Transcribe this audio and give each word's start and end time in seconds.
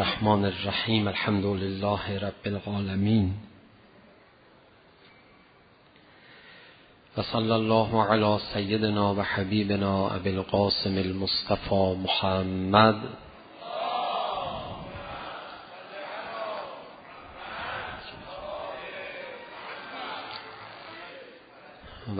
الرحمن 0.00 0.44
الرحیم 0.44 1.08
الحمد 1.08 1.44
لله 1.44 2.18
رب 2.18 2.46
العالمین 2.46 3.32
و 7.16 7.22
صلی 7.22 7.50
الله 7.52 8.04
علی 8.04 8.36
سیدنا 8.52 9.14
و 9.14 9.20
حبیبنا 9.22 10.08
ابی 10.08 10.30
القاسم 10.30 10.96
المصطفى 10.96 11.94
محمد 12.04 12.96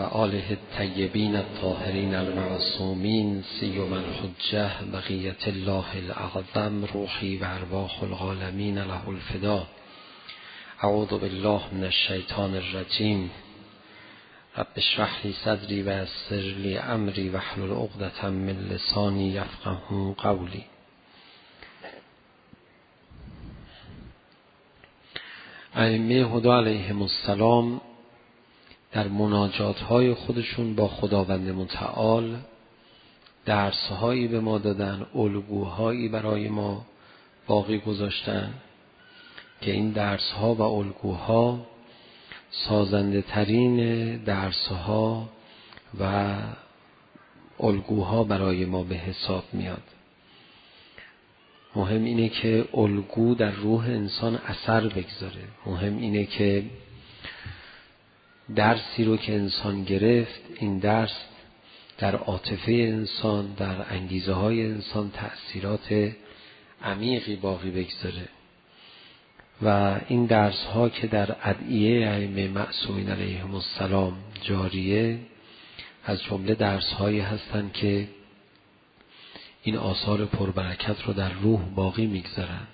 و 0.00 0.02
آله 0.02 0.44
الطیبین 0.50 1.36
الطاهرین 1.36 2.14
المعصومین 2.14 3.44
سیوم 3.60 3.92
الحجه 3.92 4.70
بقیت 4.92 5.48
الله 5.48 5.84
الاعظم 5.96 6.84
روحی 6.84 7.36
و 7.36 7.44
ارواح 7.44 8.02
العالمین 8.02 8.78
له 8.78 9.08
الفدا. 9.08 9.66
اعوذ 10.82 11.08
بالله 11.08 11.60
من 11.72 11.84
الشیطان 11.84 12.54
الرجیم. 12.54 13.30
رب 14.58 14.66
اشرح 14.76 15.26
لی 15.26 15.32
صدری 15.44 15.82
و 15.82 16.02
یسر 16.02 16.36
لی 16.36 16.78
امری 16.78 17.28
و 17.28 17.38
حلل 17.38 17.72
عقدة 17.72 18.30
من 18.30 18.68
لسانی 18.68 19.28
یفقه 19.28 20.14
قولی. 20.18 20.64
ائمه 25.74 26.14
هدا 26.14 26.58
علیهم 26.58 27.02
السلام 27.02 27.80
در 28.92 29.08
مناجات 29.08 29.80
های 29.80 30.14
خودشون 30.14 30.74
با 30.74 30.88
خداوند 30.88 31.48
متعال 31.48 32.36
درس 33.44 33.86
هایی 34.00 34.28
به 34.28 34.40
ما 34.40 34.58
دادن 34.58 35.06
الگوهایی 35.14 36.08
برای 36.08 36.48
ما 36.48 36.86
باقی 37.46 37.78
گذاشتن 37.78 38.54
که 39.60 39.72
این 39.72 39.90
درس 39.90 40.30
ها 40.30 40.54
و 40.54 40.62
الگوها 40.62 41.66
سازنده 42.50 43.22
ترین 43.22 44.16
درس 44.16 44.66
ها 44.66 45.28
و 46.00 46.34
الگوها 47.60 48.24
برای 48.24 48.64
ما 48.64 48.82
به 48.82 48.94
حساب 48.94 49.44
میاد. 49.52 49.82
مهم 51.76 52.04
اینه 52.04 52.28
که 52.28 52.68
الگو 52.74 53.34
در 53.34 53.50
روح 53.50 53.84
انسان 53.84 54.36
اثر 54.36 54.88
بگذاره. 54.88 55.44
مهم 55.66 55.98
اینه 55.98 56.24
که 56.24 56.64
درسی 58.56 59.04
رو 59.04 59.16
که 59.16 59.34
انسان 59.34 59.84
گرفت 59.84 60.40
این 60.58 60.78
درس 60.78 61.14
در 61.98 62.16
عاطفه 62.16 62.72
انسان 62.72 63.54
در 63.54 63.92
انگیزه 63.94 64.32
های 64.32 64.66
انسان 64.66 65.10
تأثیرات 65.10 66.12
عمیقی 66.82 67.36
باقی 67.36 67.70
بگذاره. 67.70 68.28
و 69.62 69.98
این 70.08 70.26
درس 70.26 70.64
ها 70.64 70.88
که 70.88 71.06
در 71.06 71.36
ادعیه 71.42 72.08
ائمه 72.08 72.48
معصومین 72.48 73.10
علیهم 73.10 73.54
السلام 73.54 74.16
جاریه 74.42 75.18
از 76.04 76.22
جمله 76.22 76.54
درس 76.54 76.92
هایی 76.92 77.20
هستند 77.20 77.72
که 77.72 78.08
این 79.62 79.76
آثار 79.76 80.24
پربرکت 80.24 81.02
رو 81.06 81.12
در 81.12 81.32
روح 81.32 81.60
باقی 81.74 82.06
می‌گذارن. 82.06 82.66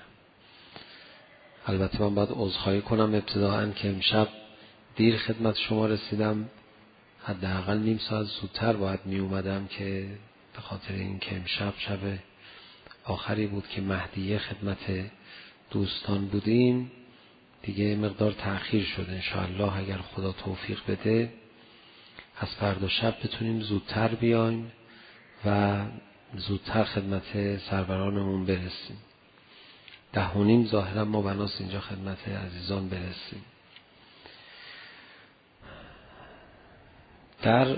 البته 1.67 2.03
من 2.03 2.15
باید 2.15 2.29
عذرخواهی 2.33 2.81
کنم 2.81 3.15
ابتداعا 3.15 3.71
که 3.71 3.89
امشب 3.89 4.29
دیر 4.97 5.17
خدمت 5.17 5.57
شما 5.57 5.87
رسیدم. 5.87 6.49
حداقل 7.25 7.79
نیم 7.79 7.99
ساعت 7.99 8.27
زودتر 8.27 8.73
باید 8.73 9.01
می 9.05 9.19
اومدم 9.19 9.67
که 9.67 10.09
به 10.55 10.61
خاطر 10.61 10.95
این 10.95 11.19
که 11.19 11.37
امشب 11.37 11.75
شب 11.79 11.99
آخری 13.05 13.47
بود 13.47 13.69
که 13.69 13.81
مهدیه 13.81 14.39
خدمت 14.39 15.11
دوستان 15.71 16.27
بودیم 16.27 16.91
دیگه 17.63 17.97
مقدار 17.97 18.33
تأخیر 18.33 18.85
شد. 18.85 19.07
انشاءالله 19.09 19.77
اگر 19.77 19.99
خدا 19.99 20.33
توفیق 20.33 20.81
بده 20.89 21.33
از 22.39 22.49
فردا 22.49 22.89
شب 22.89 23.17
بتونیم 23.25 23.61
زودتر 23.61 24.09
بیایم 24.09 24.73
و 25.45 25.85
زودتر 26.37 26.85
خدمت 26.85 27.59
سرورانمون 27.59 28.47
برسیم. 28.47 28.97
دهونیم 30.13 30.67
ظاهرا 30.67 31.05
ما 31.05 31.23
بناس 31.23 31.61
اینجا 31.61 31.81
خدمت 31.81 32.29
عزیزان 32.29 32.89
برسیم. 32.89 33.45
در 37.47 37.77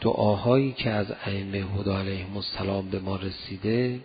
دعاهایی 0.00 0.72
که 0.72 0.90
از 0.90 1.06
ائمه 1.24 1.58
هدا 1.58 1.98
علیهم 1.98 2.36
السلام 2.36 2.90
به 2.90 2.98
ما 2.98 3.16
رسیده 3.16 4.00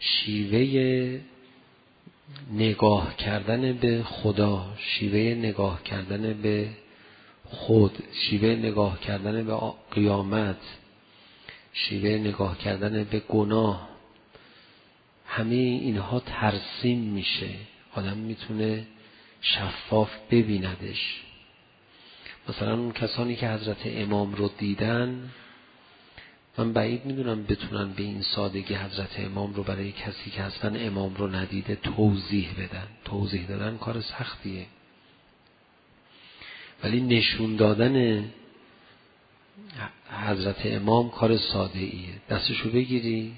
شیوه 0.00 1.20
نگاه 2.52 3.16
کردن 3.16 3.72
به 3.72 4.02
خدا 4.02 4.66
شیوه 4.78 5.34
نگاه 5.34 5.82
کردن 5.82 6.32
به 6.32 6.68
خود 7.44 7.98
شیوه 8.12 8.48
نگاه 8.48 9.00
کردن 9.00 9.46
به 9.46 9.58
قیامت 9.90 10.60
شیوه 11.72 12.10
نگاه 12.10 12.58
کردن 12.58 13.04
به 13.04 13.20
گناه 13.20 13.88
همه 15.26 15.54
اینها 15.54 16.20
ترسیم 16.20 16.98
میشه. 16.98 17.50
آدم 17.94 18.16
می‌تونه 18.16 18.86
شفاف 19.40 20.10
ببیندش. 20.30 21.22
مثلا 22.50 22.74
اون 22.74 22.92
کسانی 22.92 23.36
که 23.36 23.48
حضرت 23.48 23.82
امام 23.84 24.34
رو 24.34 24.50
دیدن 24.58 25.30
من 26.58 26.72
بعید 26.72 27.04
می‌دونم 27.06 27.44
بتونن 27.44 27.92
به 27.92 28.02
این 28.02 28.22
سادگی 28.22 28.74
حضرت 28.74 29.20
امام 29.20 29.54
رو 29.54 29.62
برای 29.62 29.92
کسی 29.92 30.30
که 30.30 30.42
اصلا 30.42 30.78
امام 30.78 31.14
رو 31.14 31.28
ندیده 31.28 31.74
توضیح 31.74 32.48
بدن. 32.58 32.86
توضیح 33.04 33.46
دادن 33.46 33.76
کار 33.76 34.00
سختیه. 34.00 34.66
ولی 36.84 37.00
نشون 37.00 37.56
دادن 37.56 38.24
حضرت 40.10 40.66
امام 40.66 41.10
کار 41.10 41.36
ساده 41.36 41.78
ایه 41.78 42.14
دستشو 42.30 42.70
بگیری 42.70 43.32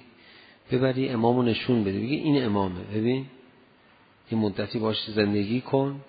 ببری 0.71 1.09
امامو 1.09 1.43
نشون 1.43 1.85
بده. 1.85 1.99
بگی 1.99 2.17
این 2.17 2.45
امامه. 2.45 2.81
ببین 2.81 3.27
این 4.31 4.41
مدتی 4.41 4.79
باش 4.79 5.11
زندگی 5.11 5.61
کن. 5.61 6.01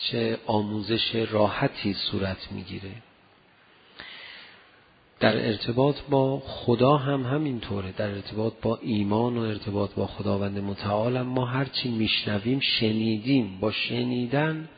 چه 0.00 0.38
آموزش 0.46 1.14
راحتی 1.14 1.94
صورت 1.94 2.52
می‌گیره. 2.52 2.92
در 5.20 5.46
ارتباط 5.46 5.96
با 6.10 6.40
خدا 6.40 6.96
هم 6.96 7.22
همینطوره. 7.22 7.92
در 7.92 8.10
ارتباط 8.10 8.52
با 8.62 8.78
ایمان 8.82 9.38
و 9.38 9.40
ارتباط 9.40 9.94
با 9.94 10.06
خداوند 10.06 10.58
متعال 10.58 11.22
ما 11.22 11.46
هرچی 11.46 11.88
میشنویم 11.88 12.60
شنیدیم. 12.60 13.60
با 13.60 13.72
شنیدن 13.72 14.68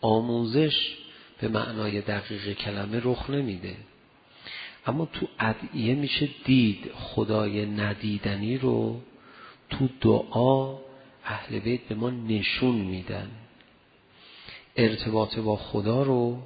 آموزش 0.00 0.96
به 1.40 1.48
معنای 1.48 2.00
دقیق 2.00 2.52
کلمه 2.52 3.00
رخ 3.04 3.30
نمیده. 3.30 3.76
اما 4.86 5.06
تو 5.06 5.26
ادعیه 5.38 5.94
میشه 5.94 6.28
دید 6.44 6.90
خدای 6.94 7.66
ندیدنی 7.66 8.58
رو 8.58 9.00
تو 9.70 9.88
دعا 10.00 10.78
اهل 11.24 11.58
بیت 11.58 11.80
به 11.80 11.94
ما 11.94 12.10
نشون 12.10 12.74
میدن. 12.74 13.30
ارتباط 14.76 15.38
با 15.38 15.56
خدا 15.56 16.02
رو 16.02 16.42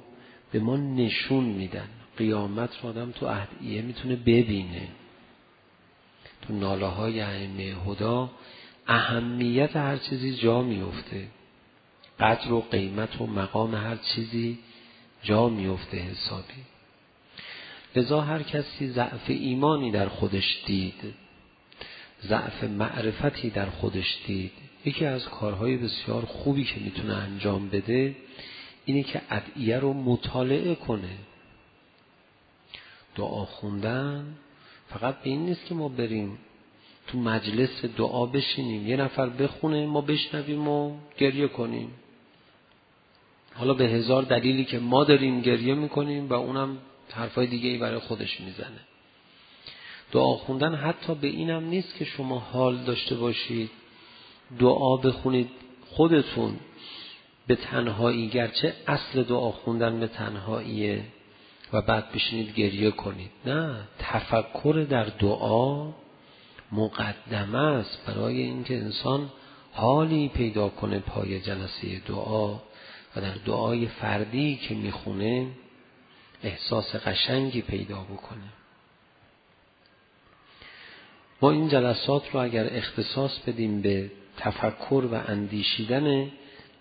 به 0.51 0.59
ما 0.59 0.77
نشون 0.77 1.43
میدن. 1.43 1.89
قیامت 2.17 2.69
رو 2.83 2.89
آدم 2.89 3.11
تو 3.11 3.25
اهدیه 3.25 3.81
می‌تونه 3.81 4.15
ببینه. 4.15 4.87
تو 6.41 6.53
ناله 6.53 6.85
های 6.85 7.21
ائمه 7.21 7.75
هدا 7.87 8.31
اهمیت 8.87 9.75
هر 9.75 9.97
چیزی 9.97 10.35
جا 10.35 10.61
میفته. 10.61 11.27
قدر 12.19 12.51
و 12.51 12.61
قیمت 12.61 13.21
و 13.21 13.27
مقام 13.27 13.75
هر 13.75 13.95
چیزی 13.95 14.59
جا 15.23 15.49
میفته 15.49 15.97
حسابی. 15.97 16.63
لذا 17.95 18.21
هر 18.21 18.43
کسی 18.43 18.87
ضعف 18.87 19.23
ایمانی 19.27 19.91
در 19.91 20.09
خودش 20.09 20.63
دید 20.65 21.13
ضعف 22.23 22.63
معرفتی 22.63 23.49
در 23.49 23.65
خودش 23.65 24.17
دید 24.27 24.66
یکی 24.85 25.05
از 25.05 25.29
کارهای 25.29 25.77
بسیار 25.77 26.25
خوبی 26.25 26.63
که 26.63 26.79
می‌تونه 26.79 27.13
انجام 27.13 27.69
بده 27.69 28.15
اینه 28.85 29.03
که 29.03 29.21
ادعیه 29.29 29.79
رو 29.79 29.93
مطالعه 29.93 30.75
کنه. 30.75 31.17
دعا 33.15 33.45
خوندن 33.45 34.35
فقط 34.89 35.21
به 35.21 35.29
این 35.29 35.45
نیست 35.45 35.65
که 35.65 35.75
ما 35.75 35.89
بریم 35.89 36.37
تو 37.07 37.17
مجلس 37.17 37.85
دعا 37.85 38.25
بشینیم 38.25 38.87
یه 38.87 38.97
نفر 38.97 39.29
بخونه 39.29 39.85
ما 39.85 40.01
بشنویم 40.01 40.67
و 40.67 40.97
گریه 41.17 41.47
کنیم. 41.47 41.91
حالا 43.53 43.73
به 43.73 43.85
هزار 43.85 44.23
دلیلی 44.23 44.65
که 44.65 44.79
ما 44.79 45.03
داریم 45.03 45.41
گریه 45.41 45.73
می‌کنیم 45.73 46.29
و 46.29 46.33
اونم 46.33 46.77
حرفای 47.11 47.47
دیگه 47.47 47.69
ای 47.69 47.77
برای 47.77 47.99
خودش 47.99 48.41
می‌زنه. 48.41 48.79
دعا 50.11 50.33
خوندن 50.33 50.75
حتی 50.75 51.15
به 51.15 51.27
اینم 51.27 51.63
نیست 51.63 51.95
که 51.95 52.05
شما 52.05 52.39
حال 52.39 52.77
داشته 52.77 53.15
باشید. 53.15 53.69
دعا 54.59 54.97
بخونید 54.97 55.49
خودتون 55.89 56.59
به 57.47 57.55
تنهایی 57.55 58.27
گرچه 58.27 58.73
اصل 58.87 59.23
دعا 59.23 59.51
خوندن 59.51 59.99
به 59.99 60.07
تنهاییه 60.07 61.03
و 61.73 61.81
بعد 61.81 62.11
بشینید 62.11 62.55
گریه 62.55 62.91
کنید. 62.91 63.31
نه 63.45 63.75
تفکر 63.99 64.85
در 64.89 65.03
دعا 65.03 65.91
مقدمه 66.71 67.57
است. 67.57 68.05
برای 68.07 68.41
اینکه 68.41 68.77
انسان 68.77 69.29
حالی 69.73 70.29
پیدا 70.29 70.69
کنه 70.69 70.99
پای 70.99 71.41
جلسه 71.41 72.01
دعا 72.07 72.53
و 73.15 73.21
در 73.21 73.33
دعای 73.45 73.87
فردی 73.87 74.55
که 74.55 74.75
می‌خونه 74.75 75.47
احساس 76.43 76.95
قشنگی 76.95 77.61
پیدا 77.61 77.99
بکنه. 78.01 78.49
ما 81.41 81.51
این 81.51 81.69
جلسات 81.69 82.33
رو 82.33 82.39
اگر 82.39 82.67
اختصاص 82.73 83.39
بدیم 83.39 83.81
به 83.81 84.11
تفکر 84.37 85.03
و 85.11 85.13
اندیشیدن 85.27 86.31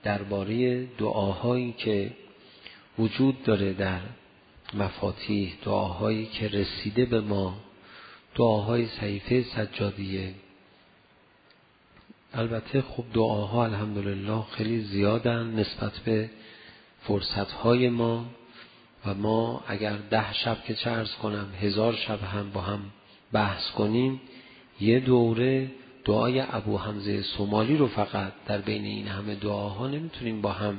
درباره 0.03 0.85
دعاهایی 0.87 1.73
که 1.73 2.11
وجود 2.99 3.43
داره 3.43 3.73
در 3.73 4.01
مفاتیح 4.75 5.55
دعاهایی 5.65 6.27
که 6.27 6.49
رسیده 6.49 7.05
به 7.05 7.21
ما 7.21 7.57
دعاهای 8.35 8.87
صحیفه 8.87 9.43
سجادیه. 9.43 10.35
البته 12.35 12.83
خب 12.83 13.05
دعاها 13.15 13.65
الحمدلله 13.65 14.43
خیلی 14.43 14.81
زیادن 14.81 15.47
نسبت 15.47 15.99
به 15.99 16.31
فرصتهای 17.03 17.89
ما 17.89 18.27
و 19.07 19.15
ما 19.15 19.65
اگر 19.67 19.97
ده 19.97 20.33
شب 20.33 20.65
که 20.65 20.75
چرز 20.75 21.15
کنم 21.15 21.53
هزار 21.61 21.95
شب 21.95 22.23
هم 22.23 22.51
با 22.51 22.61
هم 22.61 22.81
بحث 23.33 23.71
کنیم 23.71 24.21
یه 24.81 25.01
دوره 25.01 25.71
دعای 26.07 26.41
ابو 26.41 26.79
حمزه 26.79 27.23
سومالی 27.23 27.77
رو 27.77 27.87
فقط 27.87 28.33
در 28.47 28.59
بین 28.59 28.85
این 28.85 29.09
همه 29.09 29.35
دعاها 29.35 29.89
نمی‌تونیم 29.89 30.41
با 30.41 30.53
هم 30.53 30.77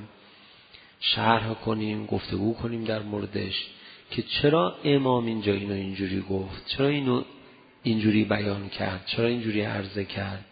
شرح 1.00 1.54
کنیم 1.54 2.06
گفتگو 2.06 2.54
کنیم 2.54 2.84
در 2.84 3.02
موردش 3.02 3.68
که 4.12 4.22
چرا 4.22 4.76
امام 4.84 5.26
اینجا 5.26 5.54
اینو 5.54 5.74
اینجوری 5.74 6.22
گفت 6.30 6.68
چرا 6.68 6.88
اینو 6.88 7.24
اینجوری 7.84 8.24
بیان 8.24 8.70
کرد 8.70 9.06
چرا 9.06 9.28
اینجوری 9.28 9.62
عرضه 9.62 10.06
کرد 10.06 10.46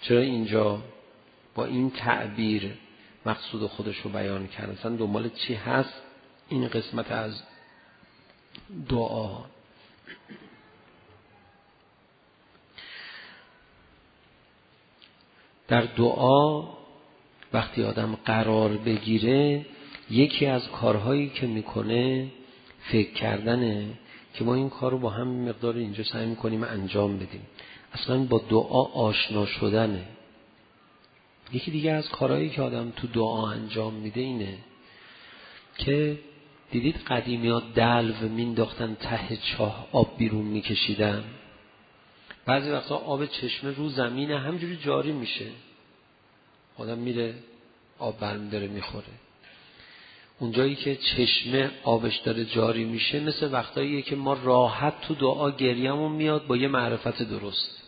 چرا 0.00 0.20
اینجا 0.20 0.82
با 1.54 1.64
این 1.64 1.90
تعبیر 1.90 2.70
مقصود 3.26 3.66
خودش 3.66 3.96
رو 3.96 4.10
بیان 4.10 4.46
کرد. 4.46 4.70
اصلا 4.70 4.96
دنبال 4.96 5.28
چی 5.28 5.54
هست 5.54 6.02
این 6.48 6.68
قسمت 6.68 7.12
از 7.12 7.42
دعا 8.88 9.44
در 15.72 15.82
دعا 15.96 16.64
وقتی 17.52 17.82
آدم 17.82 18.18
قرار 18.24 18.68
بگیره 18.68 19.66
یکی 20.10 20.46
از 20.46 20.68
کارهایی 20.68 21.28
که 21.28 21.46
می‌کنه 21.46 22.28
فکر 22.80 23.12
کردنه 23.12 23.86
که 24.34 24.44
ما 24.44 24.54
این 24.54 24.70
کار 24.70 24.90
رو 24.90 24.98
با 24.98 25.10
هم 25.10 25.28
مقدار 25.28 25.76
اینجا 25.76 26.04
سعی 26.04 26.26
می‌کنیم 26.26 26.64
انجام 26.64 27.16
بدیم. 27.16 27.46
اصلا 27.92 28.24
با 28.24 28.42
دعا 28.50 28.82
آشنا 28.82 29.46
شدنه. 29.46 30.02
یکی 31.52 31.70
دیگه 31.70 31.92
از 31.92 32.08
کارهایی 32.08 32.50
که 32.50 32.62
آدم 32.62 32.90
تو 32.96 33.06
دعا 33.06 33.50
انجام 33.50 33.94
میده 33.94 34.20
اینه 34.20 34.54
که 35.78 36.18
دیدید 36.70 36.96
قدیمی 36.96 37.48
ها 37.48 37.62
دلو 37.74 38.28
مینداختن 38.28 38.94
ته 38.94 39.36
چاه 39.36 39.88
آب 39.92 40.18
بیرون 40.18 40.44
میکشیدن؟ 40.44 41.24
بعضی 42.46 42.70
وقتا 42.70 42.96
آب 42.96 43.26
چشمه 43.26 43.74
رو 43.74 43.88
زمینه 43.88 44.38
همجوری 44.38 44.76
جاری 44.76 45.12
میشه. 45.12 45.46
آدم 46.78 46.98
میره 46.98 47.34
آب 47.98 48.20
برمی 48.20 48.50
داره 48.50 48.66
می‌خوره. 48.66 49.04
اونجایی 50.38 50.74
که 50.74 50.96
چشمه 50.96 51.70
آبش 51.84 52.16
داره 52.16 52.44
جاری 52.44 52.84
میشه 52.84 53.20
مثل 53.20 53.52
وقتاییه 53.52 54.02
که 54.02 54.16
ما 54.16 54.32
راحت 54.32 55.00
تو 55.00 55.14
دعا 55.14 55.50
گریمون 55.50 56.12
میاد 56.12 56.46
با 56.46 56.56
یه 56.56 56.68
معرفت 56.68 57.22
درست. 57.22 57.82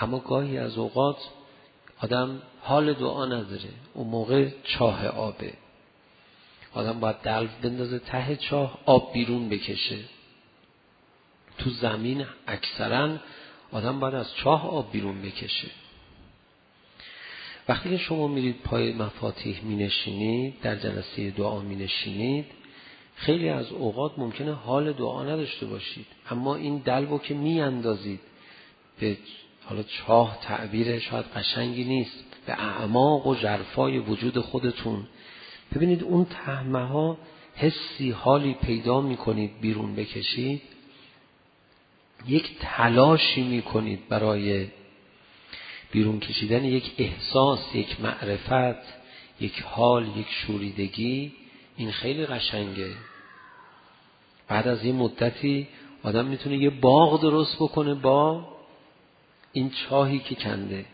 اما 0.00 0.18
گاهی 0.18 0.58
از 0.58 0.78
اوقات 0.78 1.16
آدم 2.00 2.42
حال 2.60 2.92
دعا 2.92 3.26
نداره. 3.26 3.70
اون 3.94 4.06
موقع 4.06 4.48
چاه 4.64 5.06
آبه. 5.06 5.52
آدم 6.74 7.00
باید 7.00 7.16
دلو 7.16 7.48
بندازه 7.62 7.98
ته 7.98 8.36
چاه 8.36 8.78
آب 8.86 9.12
بیرون 9.12 9.48
بکشه. 9.48 9.98
تو 11.58 11.70
زمین 11.70 12.26
اکثرا 12.46 13.16
آدم 13.72 14.00
باید 14.00 14.14
از 14.14 14.34
چاه 14.34 14.70
آب 14.70 14.92
بیرون 14.92 15.22
بکشه. 15.22 15.70
وقتی 17.68 17.90
که 17.90 17.96
شما 17.96 18.26
میرید 18.26 18.60
پای 18.64 18.92
مفاتیح 18.92 19.64
می 19.64 19.76
نشینید 19.76 20.60
در 20.60 20.76
جلسه 20.76 21.30
دعا 21.30 21.60
می 21.60 21.76
نشینید 21.76 22.44
خیلی 23.16 23.48
از 23.48 23.72
اوقات 23.72 24.18
ممکنه 24.18 24.52
حال 24.52 24.92
دعا 24.92 25.22
نداشته 25.22 25.66
باشید. 25.66 26.06
اما 26.30 26.56
این 26.56 26.78
دلبو 26.78 27.18
که 27.18 27.34
می 27.34 27.60
اندازید 27.60 28.20
به 29.00 29.16
حالا 29.64 29.82
چاه 29.82 30.38
تعبیر 30.42 30.98
شاید 30.98 31.24
قشنگی 31.24 31.84
نیست 31.84 32.24
به 32.46 32.52
اعماق 32.52 33.26
و 33.26 33.34
جرفای 33.34 33.98
وجود 33.98 34.38
خودتون. 34.38 35.06
ببینید 35.74 36.02
اون 36.02 36.24
تهمه 36.24 36.86
ها 36.86 37.18
حسی 37.56 38.10
حالی 38.10 38.54
پیدا 38.54 39.00
می 39.00 39.16
کنید 39.16 39.60
بیرون 39.60 39.94
بکشید. 39.94 40.62
یک 42.28 42.50
تلاشی 42.60 43.42
می 43.42 43.62
کنید 43.62 44.08
برای 44.08 44.66
بیرون 45.92 46.20
کشیدن 46.20 46.64
یک 46.64 46.92
احساس 46.98 47.74
یک 47.74 48.00
معرفت 48.00 49.04
یک 49.40 49.62
حال 49.62 50.06
یک 50.16 50.26
شوریدگی؟ 50.30 51.32
این 51.76 51.90
خیلی 51.90 52.26
قشنگه. 52.26 52.90
بعد 54.48 54.68
از 54.68 54.84
یه 54.84 54.92
مدتی 54.92 55.68
آدم 56.02 56.24
می‌تونه 56.24 56.56
یه 56.56 56.70
باغ 56.70 57.22
درست 57.22 57.56
بکنه 57.56 57.94
با 57.94 58.48
این 59.52 59.70
چاهی 59.70 60.18
که 60.18 60.34
کنده. 60.34 60.84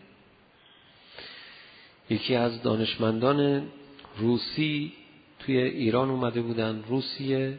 یکی 2.11 2.35
از 2.35 2.63
دانشمندان 2.63 3.69
روسی 4.17 4.93
توی 5.39 5.59
ایران 5.59 6.11
اومده 6.11 6.43
بودن 6.43 6.85
روسیه 6.89 7.59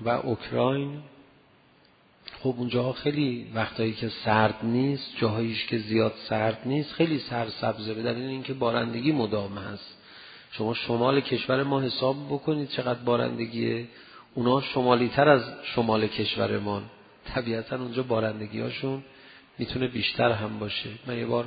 و 0.00 0.08
اوکراین. 0.08 1.02
خب 2.42 2.54
اونجا 2.58 2.92
خیلی 2.92 3.50
وقتایی 3.54 3.92
که 3.92 4.08
سرد 4.08 4.54
نیست 4.62 5.16
جاهاییش 5.16 5.66
که 5.66 5.78
زیاد 5.78 6.14
سرد 6.28 6.62
نیست 6.64 6.92
خیلی 6.92 7.18
سرسبزه 7.18 7.94
به 7.94 8.02
دلیل 8.02 8.28
اینکه 8.28 8.54
بارندگی 8.54 9.12
مدام 9.12 9.58
هست. 9.58 9.96
شما 10.50 10.74
شمال 10.74 11.20
کشور 11.20 11.62
ما 11.62 11.80
حساب 11.80 12.16
بکنید 12.30 12.68
چقدر 12.68 12.98
بارندگیه. 12.98 13.86
اونا 14.34 14.60
شمالی 14.60 15.08
تر 15.08 15.28
از 15.28 15.42
شمال 15.62 16.06
کشورمان 16.06 16.82
طبیعتا 17.34 17.76
اونجا 17.76 18.02
بارندگی 18.02 18.60
هاشون 18.60 19.04
می‌تونه 19.58 19.88
بیشتر 19.88 20.32
هم 20.32 20.58
باشه. 20.58 20.90
من 21.06 21.18
یه 21.18 21.26
بار 21.26 21.44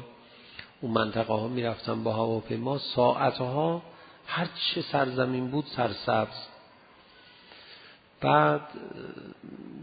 اون 0.81 0.91
منطقه 0.91 1.33
ها 1.33 1.47
می‌رفتم 1.47 2.03
با 2.03 2.13
هواپیما. 2.13 2.77
ساعتها 2.77 3.81
هر 4.27 4.47
چه 4.55 4.81
سرزمین 4.81 5.47
بود 5.47 5.65
سرسبز. 5.65 6.47
بعد 8.21 8.61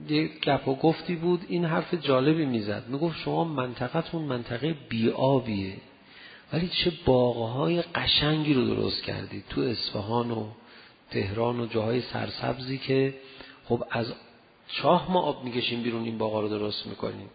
یه 0.09 0.29
گپ 0.29 0.69
و 0.69 0.75
گفتی 0.75 1.17
بود 1.17 1.41
این 1.49 1.65
حرف 1.65 1.95
جالبی 1.95 2.47
می‌زد. 2.47 2.85
می‌گفت 2.89 3.19
شما 3.19 3.45
منطقتون 3.45 4.23
منطقه 4.23 4.73
بیابیه 4.89 5.77
ولی 6.53 6.69
چه 6.69 6.93
باغهای 7.05 7.83
قشنگی 7.83 8.55
رو 8.55 8.75
درست 8.75 9.03
کردید 9.03 9.45
تو 9.51 9.61
اصفهان 9.61 10.31
و 10.31 10.47
تهران 11.11 11.61
و 11.61 11.67
جاهای 11.67 12.01
سرسبزی 12.01 12.79
که 12.79 13.15
خب 13.65 13.85
از 13.91 14.13
چاه 14.69 15.13
ما 15.13 15.21
آب 15.21 15.45
می‌کشیم 15.45 15.83
بیرون 15.83 16.05
این 16.05 16.19
باغها 16.19 16.41
رو 16.41 16.49
درست 16.49 16.87
می‌کنیم. 16.87 17.31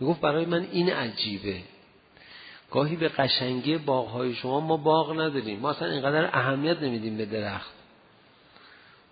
می‌گفت 0.00 0.20
برای 0.20 0.46
من 0.46 0.66
این 0.72 0.90
عجیبه. 0.90 1.56
گاهی 2.70 2.96
به 2.96 3.08
قشنگی 3.08 3.76
باغهای 3.76 4.34
شما 4.34 4.60
ما 4.60 4.76
باغ 4.76 5.20
نداریم. 5.20 5.60
ما 5.60 5.70
اصلا 5.70 5.90
اینقدر 5.90 6.38
اهمیت 6.38 6.82
نمیدیم 6.82 7.16
به 7.16 7.26
درخت. 7.26 7.72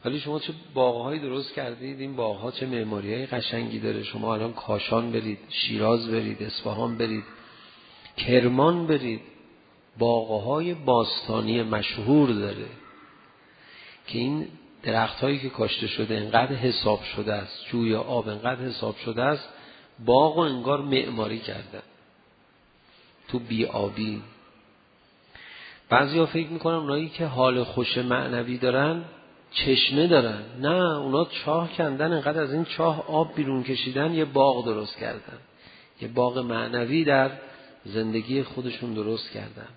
ولی 0.05 0.21
شما 0.21 0.39
چه 0.39 0.53
باغهایی 0.75 1.21
درست 1.21 1.55
کردید؟ 1.55 2.01
این 2.01 2.17
باغها 2.17 2.51
چه 2.51 2.67
معماری 2.67 3.15
های 3.15 3.27
قشنگی 3.27 3.79
داره؟ 3.79 4.03
شما 4.03 4.35
الان 4.35 4.53
کاشان 4.53 5.13
برید 5.13 5.39
شیراز 5.49 6.11
برید 6.11 6.43
اصفهان 6.43 6.99
برید 6.99 7.25
کرمان 8.17 8.87
برید. 8.87 9.21
باغهای 9.99 10.75
باستانی 10.75 11.63
مشهور 11.63 12.31
داره 12.31 12.67
که 14.07 14.19
این 14.19 14.49
درخت 14.83 15.21
هایی 15.21 15.39
که 15.39 15.49
کاشته 15.49 15.87
شده 15.87 16.15
انقدر 16.17 16.55
حساب 16.55 17.03
شده 17.03 17.33
است 17.33 17.67
جوی 17.67 17.95
آب 17.95 18.29
انقدر 18.29 18.61
حساب 18.61 18.97
شده 18.97 19.23
است 19.23 19.49
باغ 20.05 20.37
و 20.37 20.41
انگار 20.41 20.81
معماری 20.81 21.39
کردن 21.39 21.83
تو 23.29 23.39
بیابی 23.39 24.23
بعضی 25.89 26.19
ها 26.19 26.27
فکر 26.27 26.49
می‌کنن 26.49 26.75
اونایی 26.75 27.09
که 27.09 27.27
حال 27.27 27.65
خوش 27.65 27.99
معنوی 27.99 28.59
دارن 28.59 29.05
چشمه 29.53 30.07
دارن. 30.07 30.43
نه 30.61 30.99
اونا 30.99 31.25
چاه 31.25 31.73
کندن 31.73 32.13
انقدر 32.13 32.43
از 32.43 32.53
این 32.53 32.65
چاه 32.65 33.11
آب 33.11 33.35
بیرون 33.35 33.63
کشیدن 33.63 34.15
یه 34.15 34.25
باغ 34.25 34.65
درست 34.65 34.97
کردن. 34.97 35.39
یه 36.01 36.09
باغ 36.09 36.39
معنوی 36.39 37.05
در 37.05 37.31
زندگی 37.85 38.43
خودشون 38.43 38.95
درست 38.95 39.31
کردن. 39.31 39.69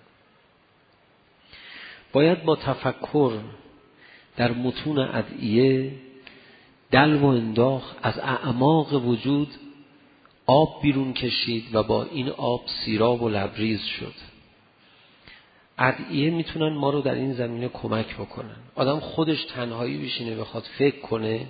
باید 2.12 2.44
با 2.44 2.56
تفکر 2.56 3.32
در 4.36 4.52
متون 4.52 4.98
ادعیه 4.98 5.92
دل 6.90 7.14
و 7.14 7.26
انداخ 7.26 7.94
از 8.02 8.18
اعماق 8.18 9.06
وجود 9.06 9.48
آب 10.46 10.82
بیرون 10.82 11.12
کشید 11.12 11.74
و 11.74 11.82
با 11.82 12.02
این 12.04 12.28
آب 12.28 12.62
سیراب 12.66 13.22
و 13.22 13.28
لبریز 13.28 13.80
شد. 13.80 14.14
ادعیه 15.78 16.30
می‌تونن 16.30 16.74
ما 16.76 16.90
رو 16.90 17.00
در 17.00 17.14
این 17.14 17.34
زمینه 17.34 17.68
کمک 17.68 18.14
بکنن. 18.16 18.56
آدم 18.74 19.00
خودش 19.00 19.44
تنهایی 19.44 20.04
بشینه 20.04 20.36
بخواد 20.36 20.62
فکر 20.78 21.00
کنه 21.00 21.46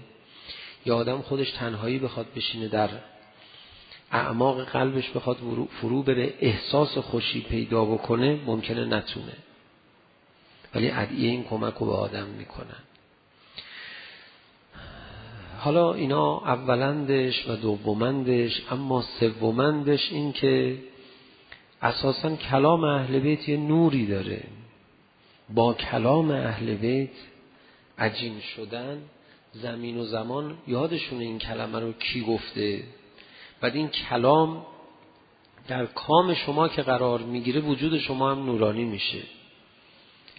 یا 0.86 0.96
آدم 0.96 1.22
خودش 1.22 1.50
تنهایی 1.50 1.98
بخواد 1.98 2.26
بشینه 2.36 2.68
در 2.68 2.88
اعماق 4.12 4.64
قلبش 4.64 5.10
بخواد 5.10 5.36
فرو 5.80 6.02
بره 6.02 6.34
احساس 6.40 6.98
خوشی 6.98 7.40
پیدا 7.40 7.84
بکنه 7.84 8.38
ممکنه 8.46 8.84
نتونه. 8.84 9.32
ولی 10.74 10.90
ادعیه 10.90 11.30
این 11.30 11.44
کمک 11.44 11.74
رو 11.74 11.86
به 11.86 11.92
آدم 11.92 12.26
می‌کنن. 12.26 12.82
حالا 15.58 15.94
اینا 15.94 16.38
اولندش 16.38 17.48
و 17.48 17.56
دومندش 17.56 18.62
اما 18.70 19.02
سومندش 19.02 20.12
این 20.12 20.32
که 20.32 20.78
اساسا 21.82 22.36
کلام 22.36 22.84
اهل 22.84 23.18
بیت 23.18 23.48
یه 23.48 23.56
نوری 23.56 24.06
داره. 24.06 24.44
با 25.54 25.74
کلام 25.74 26.30
اهل 26.30 26.74
بیت 26.74 27.10
عجین 27.98 28.40
شدن 28.40 29.02
زمین 29.52 29.98
و 29.98 30.04
زمان 30.04 30.58
یادشون 30.66 31.20
این 31.20 31.38
کلمه 31.38 31.80
رو 31.80 31.92
کی 31.92 32.20
گفته؟ 32.20 32.82
بعد 33.60 33.76
این 33.76 33.88
کلام 33.88 34.66
در 35.68 35.86
کام 35.86 36.34
شما 36.34 36.68
که 36.68 36.82
قرار 36.82 37.20
می‌گیره 37.20 37.60
وجود 37.60 37.98
شما 37.98 38.30
هم 38.30 38.46
نورانی 38.46 38.84
میشه. 38.84 39.22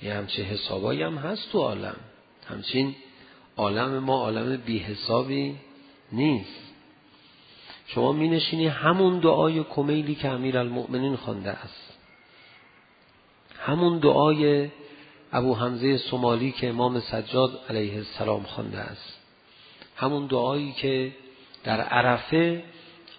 یه 0.03 0.13
همچه 0.13 0.43
حسابایی 0.43 1.01
هم 1.01 1.17
هست 1.17 1.51
تو 1.51 1.59
عالم. 1.59 1.95
همچین 2.47 2.95
عالم 3.57 3.99
ما 3.99 4.13
عالم 4.13 4.57
بی 4.57 4.79
حسابی 4.79 5.55
نیست. 6.11 6.66
شما 7.87 8.11
می 8.11 8.27
نشینی 8.27 8.67
همون 8.67 9.19
دعای 9.19 9.63
کمیلی 9.63 10.15
که 10.15 10.29
امیر 10.29 10.57
المؤمنین 10.57 11.15
خوانده 11.15 11.49
است. 11.49 11.97
همون 13.59 13.99
دعای 13.99 14.69
ابو 15.31 15.55
حمزه 15.55 15.97
سومالی 15.97 16.51
که 16.51 16.69
امام 16.69 16.99
سجاد 16.99 17.59
علیه 17.69 17.95
السلام 17.95 18.43
خوانده 18.43 18.77
است. 18.77 19.19
همون 19.95 20.27
دعایی 20.27 20.71
که 20.71 21.11
در 21.63 21.81
عرفه 21.81 22.63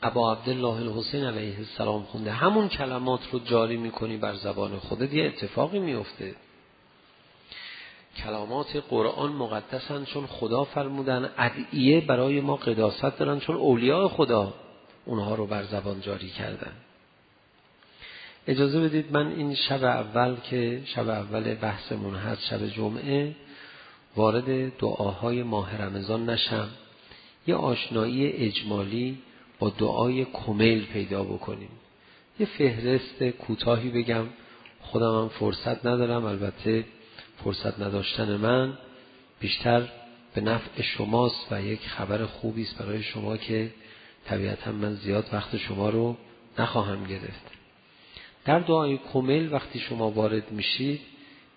ابا 0.02 0.32
عبدالله 0.32 0.76
الحسین 0.88 1.25
علیه 1.25 1.58
السلام 1.58 2.02
خونده. 2.02 2.32
همون 2.32 2.68
کلمات 2.68 3.20
رو 3.32 3.38
جاری 3.38 3.76
می‌کنی 3.76 4.16
بر 4.16 4.34
زبان 4.34 4.78
خودت. 4.78 5.12
یه 5.12 5.26
اتفاقی 5.26 5.78
میفته 5.78 6.34
کلمات 8.25 8.76
قرآن 8.90 9.32
مقدسن 9.32 10.04
چون 10.04 10.26
خدا 10.26 10.64
فرمودن 10.64 11.30
ادعیه 11.38 12.00
برای 12.00 12.40
ما 12.40 12.56
قداست 12.56 13.18
دارن 13.18 13.40
چون 13.40 13.56
اولیاء 13.56 14.08
خدا 14.08 14.54
اونها 15.04 15.34
رو 15.34 15.46
بر 15.46 15.64
زبان 15.64 16.00
جاری 16.00 16.28
کردن. 16.28 16.72
اجازه 18.46 18.80
بدید 18.80 19.12
من 19.12 19.26
این 19.26 19.54
شب 19.54 19.84
اول 19.84 20.37
که 20.50 20.82
شب 20.84 21.08
اول 21.08 21.54
بحثمون 21.54 22.14
هست 22.14 22.44
شب 22.44 22.66
جمعه 22.66 23.34
وارد 24.16 24.78
دعاهای 24.78 25.42
ماه 25.42 25.82
رمضان 25.82 26.30
نشم. 26.30 26.68
یه 27.46 27.54
آشنایی 27.54 28.26
اجمالی 28.26 29.18
با 29.58 29.70
دعای 29.70 30.25
کمیل 30.25 30.87
پیدا 30.87 31.25
بکنیم. 31.25 31.70
یه 32.40 32.46
فهرست 32.46 33.22
کوتاهی 33.22 33.88
بگم. 33.90 34.26
خودم 34.80 35.22
هم 35.22 35.28
فرصت 35.28 35.87
ندارم 35.87 36.25
البته 36.25 36.84
فرصت 37.45 37.80
نداشتن 37.80 38.37
من 38.37 38.78
بیشتر 39.40 39.88
به 40.35 40.40
نفع 40.40 40.83
شماست 40.83 41.47
و 41.50 41.62
یک 41.62 41.80
خبر 41.80 42.26
خوبی 42.26 42.62
است 42.62 42.78
برای 42.78 43.02
شما 43.02 43.37
که 43.37 43.71
طبیعتا 44.25 44.73
من 44.73 44.95
زیاد 44.95 45.28
وقت 45.33 45.57
شما 45.57 45.90
رو 45.90 46.16
نخواهم 46.59 47.04
گرفت. 47.04 47.50
در 48.45 48.59
دعای 48.59 48.99
کمیل 49.12 49.52
وقتی 49.52 49.78
شما 49.78 50.11
وارد 50.11 50.52
میشید 50.52 51.00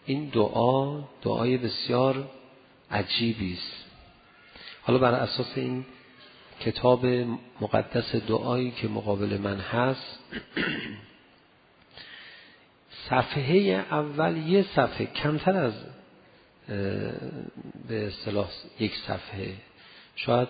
این 0.06 0.30
دعا 0.30 1.00
دعای 1.24 1.58
بسیار 1.58 2.30
عجیبی 2.92 3.54
است. 3.54 3.86
حالا 4.82 5.00
بر 5.00 5.14
اساس 5.14 5.52
این 5.56 5.86
کتاب 6.60 7.06
مقدس 7.62 8.16
دعایی 8.16 8.72
که 8.72 8.88
مقابل 8.88 9.38
من 9.38 9.58
هست 9.58 10.20
صفحه 13.12 13.86
اول 13.92 14.38
یه 14.38 14.66
صفحه 14.76 15.06
کمتر 15.06 15.58
از 15.58 15.74
به 17.88 18.08
اصطلاح 18.08 18.50
یک 18.80 18.96
صفحه. 18.96 19.54
شاید 20.16 20.48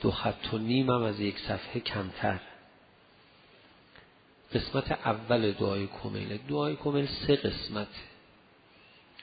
دو 0.00 0.10
خط 0.10 0.54
و 0.54 0.58
نیم 0.58 0.90
هم 0.90 1.02
از 1.02 1.20
یک 1.20 1.38
صفحه 1.38 1.80
کمتر. 1.80 2.40
قسمت 4.54 4.92
اول 4.92 5.52
دعای 5.52 5.86
کمیل. 6.02 6.38
دعای 6.48 6.76
کمیل 6.76 7.06
سه 7.06 7.36
قسمت 7.36 7.88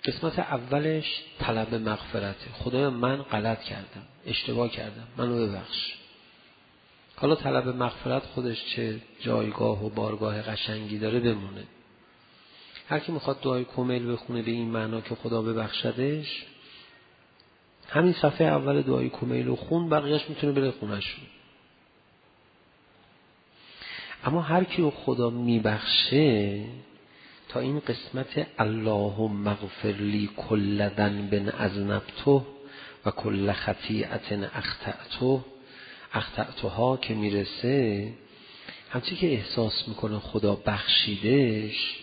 قسمت 0.05 0.39
اولش 0.39 1.23
طلب 1.39 1.75
مغفرته. 1.75 2.51
خدایا 2.53 2.89
من 2.89 3.21
غلط 3.21 3.61
کردم 3.61 4.03
اشتباه 4.25 4.69
کردم 4.69 5.07
منو 5.17 5.47
ببخش. 5.47 5.93
حالا 7.15 7.35
طلب 7.35 7.67
مغفرت 7.67 8.23
خودش 8.23 8.65
چه 8.65 8.99
جایگاه 9.19 9.85
و 9.85 9.89
بارگاه 9.89 10.41
قشنگی 10.41 10.99
داره 10.99 11.19
بمونه. 11.19 11.63
هر 12.87 12.99
کی 12.99 13.11
می‌خواد 13.11 13.41
دعای 13.41 13.65
کمیل 13.65 14.11
بخونه 14.11 14.41
به 14.41 14.51
این 14.51 14.69
معنا 14.69 15.01
که 15.01 15.15
خدا 15.15 15.41
ببخشدش 15.41 16.45
همین 17.89 18.13
صفحه 18.13 18.47
اول 18.47 18.81
دعای 18.81 19.09
کمیل 19.09 19.47
و 19.47 19.55
خون 19.55 19.89
بقیهش 19.89 20.29
می‌تونه 20.29 20.53
بره 20.53 20.71
خونش. 20.71 21.15
اما 24.25 24.41
هر 24.41 24.63
کی 24.63 24.81
رو 24.81 24.91
خدا 24.91 25.29
میبخشه 25.29 26.59
تا 27.49 27.59
این 27.59 27.79
قسمت 27.79 28.47
اللهم 28.59 29.31
مغفر 29.31 29.87
لی 29.87 30.29
کل 30.37 30.89
ذنب 30.89 31.53
اذنبته 31.59 32.41
و 33.05 33.11
کل 33.11 33.51
خطیعت 33.51 34.31
اخطأته 34.31 35.39
اخطأتها 36.13 36.97
که 36.97 37.13
می‌رسه 37.13 38.13
همچی 38.89 39.15
که 39.15 39.33
احساس 39.33 39.87
می‌کنه 39.87 40.19
خدا 40.19 40.55
بخشیدش 40.55 42.02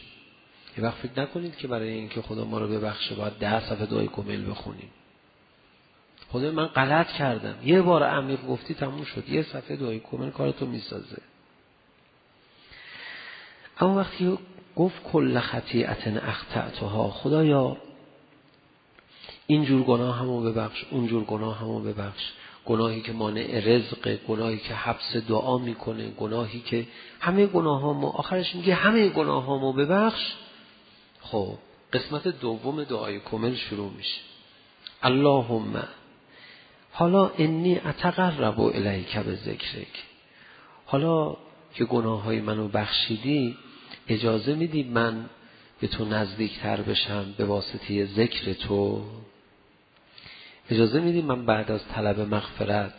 یه 0.81 0.87
وقت 0.87 0.97
فکر 0.97 1.23
نکنید 1.23 1.57
که 1.57 1.69
برای 1.69 1.89
اینکه 1.89 2.23
خدا 2.23 2.45
ما 2.45 2.59
رو 2.59 2.69
ببخشه 2.69 3.15
باید 3.15 3.33
ده 3.33 3.61
صفحه 3.61 3.87
دعای 3.87 4.07
کمیل 4.07 4.51
بخونیم. 4.51 4.91
خدا 6.33 6.51
من 6.51 6.67
غلط 6.67 7.07
کردم. 7.07 7.55
یه 7.65 7.83
بار 7.83 8.03
عمیق 8.03 8.47
گفتی 8.47 8.75
تموم 8.75 9.05
شد. 9.05 9.29
یه 9.29 9.43
صفحه 9.43 9.77
دعای 9.77 10.01
کمیل 10.01 10.31
کارتو 10.31 10.67
می‌سازه. 10.67 11.23
اما 13.81 13.95
وقتی 13.95 14.39
گفت 14.77 15.03
کل 15.13 15.41
خطیعت 15.41 16.07
اختعتها 16.07 17.11
خدایا 17.11 17.77
اینجور 19.47 19.83
گناه 19.83 20.19
همو 20.19 20.41
ببخش 20.41 20.85
اونجور 20.91 21.25
گناه 21.25 21.59
همو 21.59 21.81
ببخش. 21.81 22.33
گناهی 22.65 23.01
که 23.01 23.13
مانع 23.13 23.61
رزق 23.65 24.17
گناهی 24.29 24.59
که 24.59 24.75
حبس 24.75 25.17
دعا 25.17 25.59
می‌کنه 25.59 26.11
گناهی 26.11 26.61
که 26.61 26.87
همه 27.21 27.47
گناه 27.47 27.81
هامو 27.81 28.07
آخرش 28.07 28.55
میگه 28.55 28.75
همه 28.75 29.09
گناه 29.09 29.45
هامو 29.45 29.73
ببخش. 29.73 30.33
خب 31.31 31.55
قسمت 31.93 32.29
دوم 32.29 32.85
دعای 32.85 33.21
کمل 33.21 33.55
شروع 33.55 33.91
میشه. 33.93 34.21
اللهم 35.03 35.83
حالا 36.93 37.29
انی 37.29 37.79
اتقرب 37.79 38.61
الیک 38.61 39.17
به 39.19 39.35
ذکرک 39.35 40.05
حالا 40.87 41.37
که 41.75 41.85
گناه 41.85 42.23
های 42.23 42.41
منو 42.41 42.69
بخشیدی 42.69 43.57
اجازه 44.09 44.55
میدی 44.55 44.83
من 44.83 45.31
به 45.81 45.87
تو 45.87 46.05
نزدیکتر 46.05 46.83
بشم 46.83 47.35
به 47.39 47.45
واسطه 47.45 48.07
ذکر 48.07 48.53
تو؟ 48.53 49.05
اجازه 50.71 51.01
میدی 51.01 51.23
من 51.23 51.47
بعد 51.47 51.71
از 51.71 51.81
طلب 51.89 52.21
مغفرت 52.21 52.95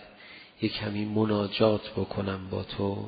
یک 0.62 0.74
کمی 0.74 1.06
مناجات 1.06 1.90
بکنم 1.90 2.50
با 2.50 2.64
تو؟ 2.64 3.06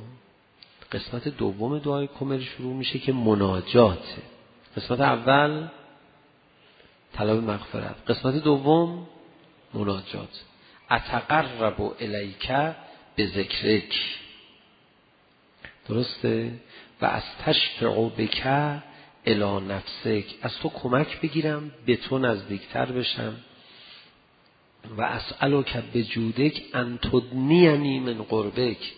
قسمت 0.91 1.27
دوم 1.27 1.77
دعای 1.77 2.07
کمر 2.19 2.39
شروع 2.39 2.73
میشه 2.73 2.99
که 2.99 3.13
مناجاته 3.13 4.32
قسمت 4.77 4.99
اول 4.99 5.67
طلب 7.13 7.43
مغفرت. 7.43 7.95
قسمت 8.07 8.43
دوم 8.43 9.07
مناجات. 9.73 10.43
اتقرب 10.91 11.81
الیک 11.81 12.47
به 13.15 13.27
ذکرک. 13.27 14.19
درسته؟ 15.89 16.51
و 17.01 17.05
از 17.05 17.23
تشفع 17.45 18.09
بک 18.09 18.47
الا 19.25 19.59
نفسک. 19.59 20.25
از 20.41 20.57
تو 20.57 20.69
کمک 20.69 21.21
بگیرم 21.21 21.71
به 21.85 21.95
تو 21.95 22.17
نزدیکتر 22.17 22.85
بشم. 22.85 23.35
و 24.97 25.01
اسالو 25.01 25.63
که 25.63 25.83
به 25.93 26.03
جودک 26.03 26.61
انتدنیمی 26.73 27.99
من 27.99 28.23
قربک. 28.23 28.93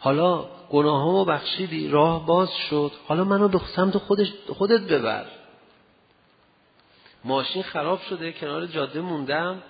حالا 0.00 0.44
گناهامو 0.70 1.24
بخشیدی 1.24 1.88
راه 1.88 2.26
باز 2.26 2.50
شد. 2.70 2.92
حالا 3.08 3.24
منو 3.24 3.48
به 3.48 3.60
سمت 3.76 3.98
خودش 3.98 4.32
خودت 4.48 4.80
ببر. 4.80 5.26
ماشین 7.24 7.62
خراب 7.62 8.00
شده 8.00 8.32
کنار 8.32 8.66
جاده 8.66 9.00
موندم. 9.00 9.62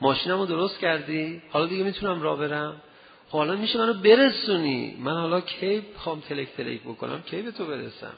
ماشینمو 0.00 0.46
درست 0.46 0.78
کردی؟ 0.78 1.42
حالا 1.50 1.66
دیگه 1.66 1.84
می‌تونم 1.84 2.22
راه 2.22 2.38
برم؟ 2.38 2.82
خب 3.28 3.38
حالا 3.38 3.56
میشه 3.56 3.78
منو 3.78 3.94
برسونی. 3.94 4.96
من 5.00 5.12
حالا 5.12 5.40
کی 5.40 5.82
خوام 5.96 6.20
تلک 6.20 6.48
تلک 6.56 6.82
بکنم؟ 6.82 7.22
کی 7.22 7.42
به 7.42 7.50
تو 7.50 7.66
برسم؟ 7.66 8.14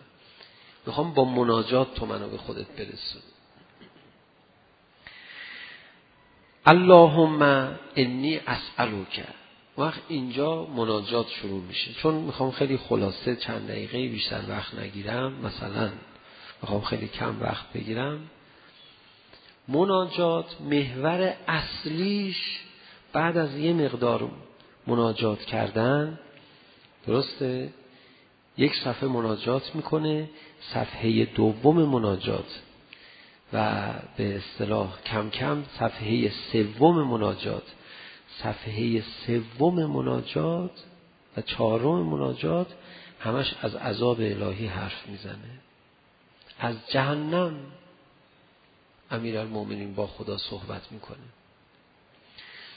می‌خوام 0.86 1.14
با 1.14 1.24
مناجات 1.24 1.94
تو 1.94 2.06
منو 2.06 2.28
به 2.28 2.38
خودت 2.38 2.66
برسون. 2.66 3.22
اللهم 6.66 7.42
انی 7.96 8.36
اسالک 8.36 9.24
وقت 9.78 10.00
اینجا 10.08 10.64
مناجات 10.64 11.28
شروع 11.28 11.62
میشه. 11.62 11.92
چون 11.92 12.14
می‌خوام 12.14 12.50
خیلی 12.50 12.76
خلاصه 12.76 13.36
چند 13.36 13.68
دقیقه 13.68 14.08
بیشتر 14.08 14.40
وقت 14.48 14.74
نگیرم. 14.74 15.32
مثلا 15.32 15.90
می‌خوام 16.62 16.80
خیلی 16.80 17.08
کم 17.08 17.42
وقت 17.42 17.72
بگیرم. 17.72 18.30
مناجات 19.68 20.60
محور 20.60 21.34
اصلیش 21.48 22.60
بعد 23.12 23.36
از 23.36 23.56
یه 23.56 23.72
مقدار 23.72 24.30
مناجات 24.86 25.40
کردن 25.40 26.18
درسته؟ 27.06 27.72
یک 28.58 28.74
صفحه 28.74 29.08
مناجات 29.08 29.74
می‌کنه 29.74 30.30
صفحه 30.60 31.24
دوم 31.24 31.82
مناجات 31.82 32.60
و 33.52 33.88
به 34.16 34.36
اصطلاح 34.36 35.02
کم 35.06 35.30
کم 35.30 35.64
صفحه 35.78 36.32
سوم 36.52 37.08
مناجات. 37.08 37.62
صفحه 38.42 39.02
سوم 39.26 39.86
مناجات 39.86 40.84
و 41.36 41.40
چهارم 41.40 42.06
مناجات 42.06 42.66
همش 43.20 43.54
از 43.62 43.74
عذاب 43.74 44.20
الهی 44.20 44.66
حرف 44.66 45.08
می‌زنه. 45.08 45.60
از 46.58 46.76
جهنم 46.90 47.56
امیر 49.10 49.38
المومنین 49.38 49.94
با 49.94 50.06
خدا 50.06 50.38
صحبت 50.38 50.92
می‌کنه. 50.92 51.16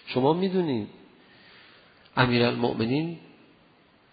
شما 0.05 0.33
می‌دونید 0.33 0.87
امیر 2.17 2.45
المؤمنین 2.45 3.19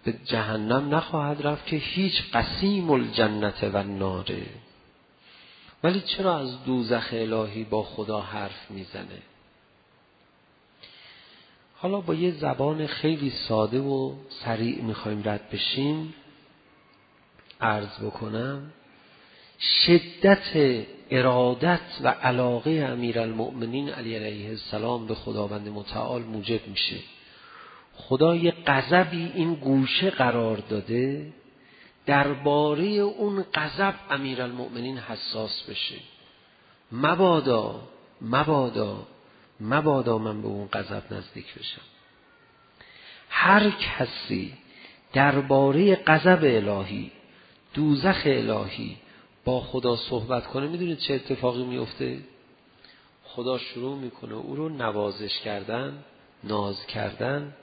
به 0.05 0.13
جهنم 0.13 0.95
نخواهد 0.95 1.47
رفت 1.47 1.67
که 1.67 1.77
هیچ 1.77 2.23
قسیم 2.33 2.91
الجنت 2.91 3.65
و 3.73 3.83
ناره 3.83 4.47
ولی 5.83 6.01
چرا 6.01 6.39
از 6.39 6.65
دوزخ 6.65 7.09
الهی 7.13 7.65
با 7.65 7.83
خدا 7.83 8.21
حرف 8.21 8.71
می‌زنه؟ 8.71 9.23
حالا 11.83 12.01
با 12.01 12.15
یه 12.15 12.31
زبان 12.31 12.87
خیلی 12.87 13.31
ساده 13.31 13.81
و 13.81 14.15
سریع 14.29 14.83
می‌خوایم 14.83 15.23
رد 15.25 15.51
بشیم 15.51 16.15
عرض 17.61 17.99
بکنم. 18.05 18.73
شدت 19.61 20.85
ارادت 21.11 21.81
و 22.03 22.09
علاقه 22.09 22.71
امیر 22.71 23.21
المؤمنین 23.21 23.89
علی 23.89 24.17
علیه 24.17 24.49
السلام 24.49 25.07
به 25.07 25.15
خداوند 25.15 25.69
متعال 25.69 26.23
موجب 26.23 26.67
میشه. 26.67 26.97
خدا 27.97 28.37
یه 28.37 28.55
غضبی 28.67 29.33
این 29.35 29.55
گوشه 29.55 30.11
قرار 30.11 30.57
داده 30.57 31.33
درباره 32.07 32.85
اون 32.85 33.45
غضب 33.55 33.95
امیرالمؤمنین 34.11 34.99
حساس 34.99 35.63
بشه. 35.63 35.97
مبادا 36.93 37.81
مبادا 38.21 39.07
مبادا 39.61 40.19
من 40.19 40.43
به 40.43 40.49
اون 40.49 40.69
غضب 40.73 41.03
نزدیک 41.11 41.55
بشم. 41.55 41.81
هر 43.31 43.71
کسی 43.71 44.53
درباره 45.13 45.95
غضب 45.95 46.41
الهی 46.43 47.11
دوزخ 47.75 48.23
الهی 48.25 48.97
با 49.45 49.61
خدا 49.61 49.97
صحبت 49.97 50.47
کنه 50.47 50.67
می‌دونید 50.67 50.99
چه 50.99 51.15
اتفاقی 51.15 51.65
میفته 51.65 52.19
خدا 53.25 53.59
شروع 53.59 53.97
می‌کنه 53.97 54.35
او 54.35 54.57
رو 54.57 54.69
نوازش 54.69 55.39
کردن 55.39 56.05
ناز 56.45 56.87
کردن 56.87 57.55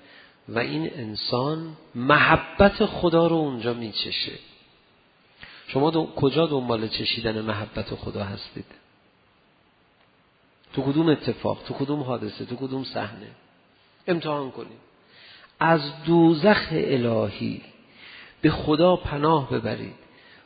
و 0.49 0.59
این 0.59 0.93
انسان 0.93 1.77
محبت 1.95 2.85
خدا 2.85 3.27
رو 3.27 3.35
اونجا 3.35 3.73
میچشه. 3.73 4.31
شما 5.67 5.91
دو... 5.91 6.05
کجا 6.15 6.45
دنبال 6.45 6.87
چشیدن 6.87 7.41
محبت 7.41 7.95
خدا 7.95 8.23
هستید؟ 8.23 8.65
تو 10.77 10.83
کدوم 10.83 11.09
اتفاق 11.09 11.63
تو 11.67 11.73
کدوم 11.73 12.01
حادثه 12.03 12.45
تو 12.45 12.55
کدوم 12.55 12.83
صحنه. 12.83 13.27
امتحان 14.07 14.51
کنید 14.51 14.77
از 15.59 16.03
دوزخ 16.03 16.67
الهی 16.71 17.61
به 18.41 18.49
خدا 18.49 18.95
پناه 18.95 19.49
ببرید 19.49 19.95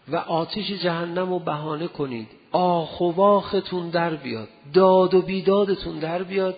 و 0.07 0.15
آتش 0.15 0.71
جهنم 0.71 1.29
رو 1.29 1.39
بهانه 1.39 1.87
کنید. 1.87 2.27
آخ 2.51 3.01
و 3.01 3.11
واختون 3.11 3.89
در 3.89 4.15
بیاد 4.15 4.47
داد 4.73 5.13
و 5.13 5.21
بیدادتون 5.21 5.99
در 5.99 6.23
بیاد. 6.23 6.57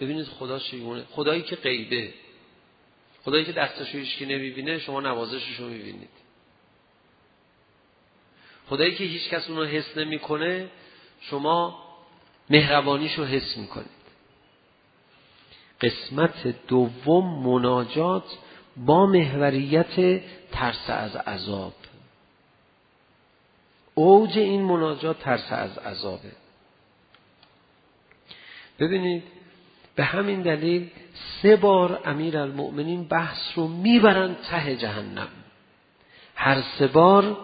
ببینید 0.00 0.26
خدا 0.26 0.58
چگونه 0.58 1.04
خدایی 1.10 1.42
که 1.42 1.56
غیبه. 1.56 2.14
خدایی 3.24 3.44
که 3.44 3.52
دستشو 3.52 3.98
هیچکی 3.98 4.26
نمی‌بینه 4.26 4.78
شما 4.78 5.00
نوازشش 5.00 5.56
رو 5.56 5.68
می‌بینید. 5.68 6.08
خدایی 8.68 8.94
که 8.94 9.04
هیچ 9.04 9.28
کس 9.28 9.50
اونو 9.50 9.64
حس 9.64 9.96
نمی‌کنه 9.96 10.68
شما 11.20 11.84
مهربانیش 12.50 13.14
رو 13.14 13.24
حس 13.24 13.56
می‌کنید. 13.56 14.04
قسمت 15.80 16.66
دوم 16.68 17.46
مناجات 17.46 18.24
با 18.76 19.06
محوریت 19.06 20.20
ترس 20.52 20.90
از 20.90 21.16
عذاب. 21.16 21.74
اوج 23.94 24.38
این 24.38 24.62
مناجات 24.62 25.18
ترس 25.18 25.52
از 25.52 25.78
عذابه. 25.78 26.32
ببینید 28.78 29.22
به 29.94 30.04
همین 30.04 30.42
دلیل 30.42 30.90
سه 31.42 31.56
بار 31.56 32.00
امیر 32.04 32.38
المؤمنین 32.38 33.04
بحث 33.04 33.38
رو 33.54 33.68
می‌برن 33.68 34.34
ته 34.34 34.76
جهنم. 34.76 35.28
هر 36.34 36.62
سه 36.78 36.86
بار 36.86 37.36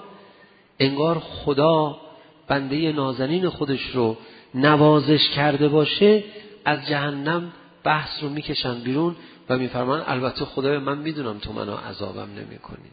انگار 0.78 1.18
خدا 1.18 2.00
بنده 2.48 2.92
نازنین 2.92 3.48
خودش 3.48 3.90
رو 3.90 4.16
نوازش 4.54 5.28
کرده 5.28 5.68
باشه 5.68 6.24
از 6.64 6.88
جهنم 6.88 7.52
بحث 7.84 8.22
رو 8.22 8.28
می‌کشن 8.28 8.80
بیرون 8.80 9.16
و 9.48 9.58
میفرمان 9.58 10.02
البته 10.06 10.44
خدای 10.44 10.78
من 10.78 10.98
می‌دونم 10.98 11.38
تو 11.38 11.52
منو 11.52 11.76
عذابم 11.76 12.28
نمی 12.36 12.58
کنی 12.58 12.90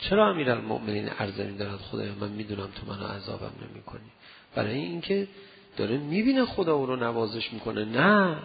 چرا 0.00 0.30
امیر 0.30 0.50
المؤمنین 0.50 1.08
عرضه 1.08 1.52
دارد 1.52 1.78
خدای 1.78 2.08
من 2.20 2.28
می‌دونم 2.28 2.68
تو 2.74 2.92
منو 2.92 3.06
عذابم 3.06 3.52
نمی 3.70 3.82
کنی 3.82 4.10
برای 4.54 4.74
اینکه 4.74 5.28
داره 5.76 5.96
می‌بینه 5.96 6.44
خدا 6.44 6.74
او 6.74 6.86
رو 6.86 6.96
نوازش 6.96 7.52
می‌کنه. 7.52 7.84
نه. 7.84 8.36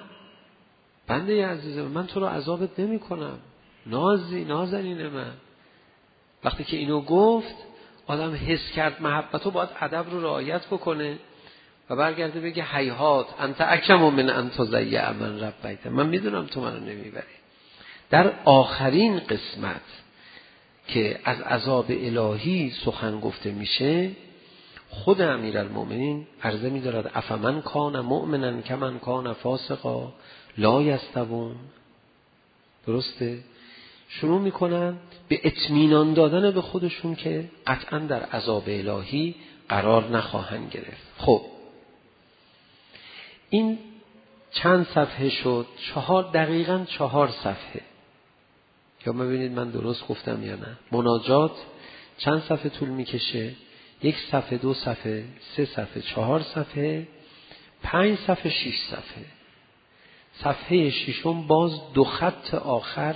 بنده 1.08 1.48
عزیزم 1.48 1.82
من 1.82 2.08
تو 2.08 2.20
رو 2.20 2.26
عذابت 2.26 2.80
نمی 2.80 3.00
کنم 3.00 3.40
نازی 3.86 4.46
نازنین 4.46 5.08
من. 5.08 5.34
وقتی 6.44 6.64
که 6.64 6.78
اینو 6.78 7.02
گفت 7.02 7.56
آدم 8.08 8.34
حس 8.34 8.72
کرد 8.72 9.02
محبت 9.02 9.46
رو 9.46 9.52
باید 9.52 9.70
ادب 9.82 10.06
رو 10.12 10.22
رعایت 10.22 10.68
بکنه. 10.68 11.18
و 11.89 11.95
برگرده 11.95 12.39
بگه 12.39 12.63
حیحات 12.63 13.28
انت 13.39 13.56
اکم 13.60 13.95
من 13.95 14.30
انت 14.30 14.63
زیع 14.63 15.12
من 15.12 15.39
رب 15.39 15.88
من 15.88 16.08
می‌دونم 16.08 16.45
تو 16.45 16.62
منو 16.62 16.80
نمی‌بری. 16.80 17.23
در 18.10 18.34
آخرین 18.45 19.19
قسمت 19.19 19.82
که 20.88 21.19
از 21.25 21.41
عذاب 21.41 21.86
الهی 21.89 22.69
سخن 22.86 23.19
گفته 23.19 23.52
میشه 23.52 24.12
خود 24.89 25.21
امیر 25.21 25.58
المؤمنین 25.58 26.28
عرضه 26.43 26.69
میدارد 26.69 27.12
افمن 27.15 27.62
کان 27.62 27.99
مؤمنن 27.99 28.62
کمن 28.62 28.99
کان 28.99 29.34
فاسقا 29.34 30.13
لا 30.58 30.82
یستوون. 30.82 31.56
درسته؟ 32.88 33.39
شروع 34.10 34.41
می‌کنن 34.41 34.97
به 35.28 35.39
اطمینان 35.43 36.13
دادن 36.13 36.52
به 36.52 36.62
خودشون 36.62 37.15
که 37.15 37.49
قطعا 37.67 37.99
در 37.99 38.23
عذاب 38.23 38.63
الهی 38.67 39.36
قرار 39.69 40.10
نخواهند 40.10 40.71
گرفت. 40.71 41.08
خب 41.17 41.41
این 43.50 43.80
چند 44.52 44.88
صفحه 44.88 45.30
شد؟ 45.30 45.68
چهار 45.94 46.24
دقیقا 46.24 46.86
چهار 46.90 47.28
صفحه. 47.28 47.82
یا 49.06 49.14
ببینید 49.14 49.52
من 49.52 49.70
درست 49.70 50.08
گفتم 50.08 50.44
یا 50.44 50.56
نه. 50.56 50.78
مناجات 50.92 51.52
چند 52.18 52.42
صفحه 52.42 52.70
طول 52.70 52.90
می‌کشه؟ 52.90 53.56
یک 54.04 54.16
صفحه 54.32 54.58
دو 54.58 54.74
صفحه 54.74 55.24
سه 55.56 55.66
صفحه 55.66 56.02
چهار 56.02 56.42
صفحه 56.42 57.08
پنج 57.84 58.18
صفحه 58.18 58.50
شیش 58.50 58.80
صفحه. 58.80 59.26
صفحه 60.34 60.90
ششم 60.90 61.48
باز 61.48 61.94
دو 61.94 62.04
خط 62.04 62.54
آخر 62.54 63.16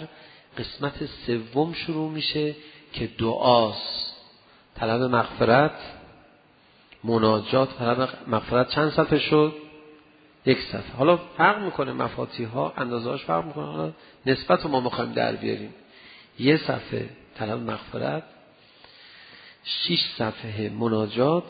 قسمت 0.58 1.06
سوم 1.06 1.74
شروع 1.74 2.12
میشه 2.12 2.56
که 2.93 3.08
دعاست. 3.08 4.15
طلب 4.76 5.02
مغفرت 5.02 5.80
مناجات 7.04 7.78
طلب 7.78 8.10
مغفرت 8.28 8.69
چند 8.69 8.91
صفحه 8.91 9.19
شد؟ 9.19 9.62
یک 10.45 10.62
صفحه 10.62 10.95
حالا 10.97 11.17
فرق 11.17 11.63
می‌کنه 11.63 11.93
مفاتی 11.93 12.43
ها 12.43 12.73
اندازه 12.77 13.10
هاش 13.10 13.23
فرق 13.23 13.45
می‌کنه. 13.45 13.65
حالا 13.65 13.91
نسبت 14.25 14.63
رو 14.63 14.69
ما 14.69 14.79
می‌خوایم 14.79 15.13
در 15.13 15.36
بیاریم. 15.36 15.73
یه 16.39 16.58
صفحه 16.58 17.10
طلب 17.36 17.60
مغفرت 17.60 18.23
شش 19.63 20.06
صفحه 20.17 20.69
مناجات 20.69 21.43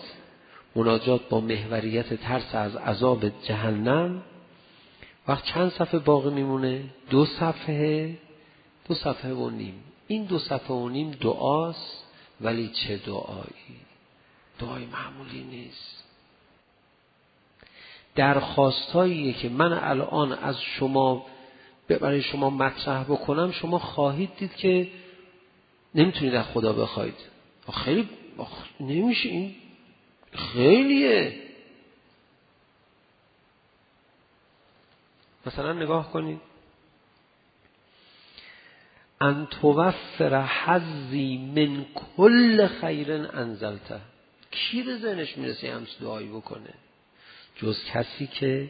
مناجات 0.76 1.30
با 1.30 1.42
محوریت 1.42 2.14
ترس 2.14 2.56
از 2.56 2.76
عذاب 2.76 3.30
جهنم. 3.44 4.24
وقت 5.28 5.46
چند 5.46 5.72
صفحه 5.72 6.00
باقی 6.00 6.30
میمونه؟ 6.30 6.84
دو 7.10 7.26
صفحه 7.26 8.18
دو 8.88 8.96
صفحه 8.96 9.34
و 9.34 9.50
نیم. 9.50 9.84
این 10.08 10.24
دو 10.24 10.40
صفحه 10.40 10.76
و 10.76 10.90
نیم 10.90 11.12
دعاست 11.12 12.04
ولی 12.42 12.68
چه 12.68 12.98
دعایی؟ 12.98 13.80
دعای 14.60 14.86
معمولی 14.86 15.44
نیست. 15.44 16.03
درخواستاییه 18.16 19.34
که 19.34 19.50
من 19.50 19.74
الان 19.74 20.34
از 20.34 20.62
شما 20.62 21.26
برای 21.88 22.22
شما 22.22 22.50
مطرح 22.50 23.04
بکنم 23.04 23.52
شما 23.52 23.80
خواهید 23.80 24.30
دید 24.38 24.56
که 24.56 24.92
نمی‌تونید 25.96 26.36
از 26.36 26.46
خدا 26.46 26.74
بخواید 26.74 27.16
خیلی 27.74 28.10
نمیشه 28.80 29.30
این. 29.30 29.56
خیلیه. 30.32 31.40
مثلا 35.46 35.74
نگاه 35.74 36.12
کنید. 36.12 36.42
ان 39.22 39.46
توفر 39.46 40.46
حزی 40.46 41.38
من 41.38 41.86
کل 41.96 42.68
خیر 42.68 43.12
انزلته. 43.14 44.00
کی 44.52 44.84
به 44.84 44.98
ذهنش 44.98 45.38
می‌رسه 45.38 45.74
همچه 45.74 45.92
دعایی 46.02 46.28
بکنه؟ 46.28 46.74
جز 47.64 47.86
کسی 47.86 48.28
که 48.28 48.70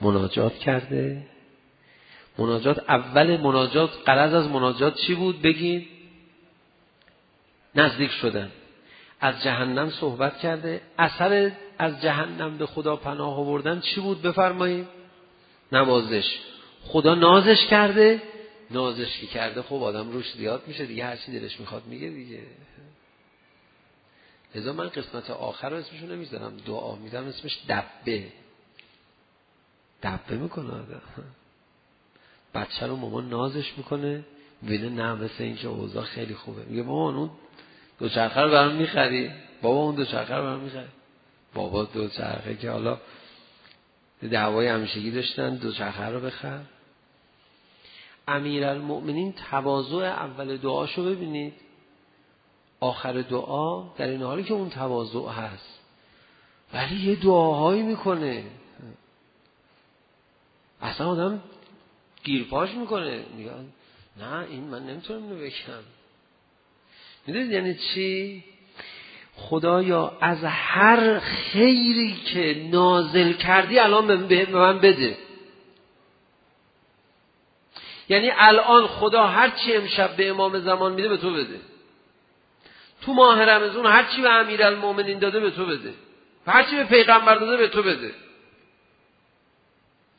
مناجات 0.00 0.58
کرده. 0.58 1.22
مناجات 2.38 2.78
اول 2.90 3.36
مناجات 3.36 3.90
قرض 4.06 4.34
از 4.34 4.48
مناجات 4.48 4.94
چی 4.96 5.14
بود؟ 5.14 5.42
بگید 5.42 5.88
نزدیک 7.74 8.10
شدن. 8.10 8.50
از 9.20 9.42
جهنم 9.42 9.90
صحبت 9.90 10.38
کرده. 10.38 10.80
اثر 10.98 11.52
از 11.78 12.02
جهنم 12.02 12.58
به 12.58 12.66
خدا 12.66 12.96
پناه 12.96 13.38
آوردن 13.38 13.80
چی 13.80 14.00
بود؟ 14.00 14.22
بفرمایید. 14.22 14.86
نوازش. 15.72 16.38
خدا 16.84 17.14
نازش 17.14 17.66
کرده. 17.66 18.22
نازش 18.70 19.20
کرده. 19.20 19.62
خب 19.62 19.82
آدم 19.82 20.10
روش 20.10 20.32
زیاد 20.32 20.62
میشه 20.66 20.86
دیگه. 20.86 21.04
هر 21.04 21.16
چی 21.16 21.40
دلش 21.40 21.60
می‌خواد 21.60 21.82
میگه 21.86 22.08
دیگه. 22.08 22.40
لذا 24.54 24.72
من 24.72 24.88
قسمت 24.88 25.30
آخر 25.30 25.68
رو 25.68 25.76
اسمشو 25.76 26.06
نمی‌ذارم. 26.06 26.56
دعا 26.56 26.96
می‌ذارم 26.96 27.26
اسمش 27.26 27.58
دبه. 27.68 28.28
دبه 30.02 30.36
می‌کنه 30.36 30.72
آدم. 30.72 31.02
بچه 32.54 32.86
رو 32.86 32.96
مامان 32.96 33.28
نازش 33.28 33.72
می‌کنه. 33.76 34.24
بینه 34.62 34.88
نه 34.88 35.14
مثل 35.14 35.42
اینکه 35.42 35.68
اوضاع 35.68 36.04
خیلی 36.04 36.34
خوبه. 36.34 36.62
میگه 36.62 36.82
مامان 36.82 37.14
اون 37.14 37.30
دو 37.98 38.08
چرخه 38.08 38.40
رو 38.40 38.50
برام 38.50 38.74
می‌خری؟ 38.74 39.30
بابا 39.62 39.80
اون 39.80 39.94
دو 39.94 40.04
چرخه 40.04 40.34
رو 40.34 40.42
برام 40.42 40.60
می‌خری؟ 40.60 40.88
بابا 41.54 41.84
دو 41.84 42.08
چرخه 42.08 42.56
که 42.56 42.70
حالا 42.70 42.98
دعوای 44.30 44.66
همیشگی 44.66 45.10
داشتن 45.10 45.56
دو 45.56 45.72
چرخه 45.72 46.04
رو 46.04 46.20
بخر. 46.20 46.60
امیر 48.28 48.66
المؤمنین 48.66 49.32
تواضع 49.50 49.96
اول 49.96 50.56
دعاشو 50.56 51.04
ببینید. 51.04 51.54
آخر 52.84 53.12
دعا 53.12 53.82
در 53.96 54.08
این 54.08 54.22
حالی 54.22 54.44
که 54.44 54.54
اون 54.54 54.70
تواضع 54.70 55.28
هست. 55.28 55.80
ولی 56.74 57.10
یه 57.10 57.16
دعاهایی 57.16 57.82
می‌کنه. 57.82 58.44
اصلا 60.82 61.08
آدم 61.08 61.42
گیرپاش 62.24 62.74
می‌کنه. 62.74 63.24
میگه 63.36 63.50
نه 64.16 64.38
این 64.50 64.64
من 64.64 64.86
نمی‌تونم 64.86 65.22
اینو 65.22 65.36
بکم 65.36 65.82
می‌دونید 67.26 67.50
یعنی 67.50 67.74
چی؟ 67.74 68.44
خدایا 69.36 70.16
از 70.20 70.44
هر 70.44 71.18
خیری 71.18 72.14
که 72.14 72.68
نازل 72.70 73.32
کردی 73.32 73.78
الان 73.78 74.26
به 74.28 74.50
من 74.50 74.78
بده. 74.78 75.18
یعنی 78.08 78.30
الان 78.34 78.86
خدا 78.86 79.26
هر 79.26 79.50
چی 79.50 79.72
امشب 79.72 80.16
به 80.16 80.30
امام 80.30 80.58
زمان 80.58 80.92
میده 80.92 81.08
به 81.08 81.16
تو 81.16 81.32
بده. 81.32 81.60
تو 83.06 83.12
ماه 83.14 83.42
رمزون 83.42 83.86
هر 83.86 84.04
چی 84.04 84.22
به 84.22 84.30
امیرالمومنین 84.30 85.18
داده 85.18 85.40
به 85.40 85.50
تو 85.50 85.66
بده. 85.66 85.94
هر 86.46 86.70
چی 86.70 86.76
به 86.76 86.84
پیغمبر 86.84 87.34
داده 87.34 87.56
به 87.56 87.68
تو 87.68 87.82
بده. 87.82 88.14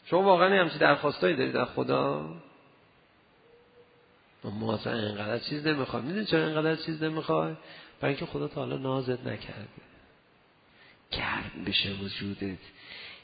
شما 0.05 0.21
واقعا 0.21 0.61
همچی 0.61 0.77
درخواستایی 0.77 1.35
دارید 1.35 1.55
از 1.55 1.67
خدا؟ 1.67 2.35
ما 4.43 4.73
اصلا 4.73 4.93
اینقدر 4.93 5.39
چیز 5.39 5.67
نمی‌خواد 5.67 6.03
می‌دونی 6.03 6.25
چرا 6.25 6.45
اینقدر 6.45 6.75
چیز 6.75 7.03
نمی‌خواد 7.03 7.57
برای 8.01 8.15
اینکه 8.15 8.31
خدا 8.31 8.47
تا 8.47 8.61
حالا 8.61 8.77
نازت 8.77 9.27
نکرده. 9.27 9.67
گرم 11.11 11.63
بشه 11.65 11.89
وجودت. 11.93 12.59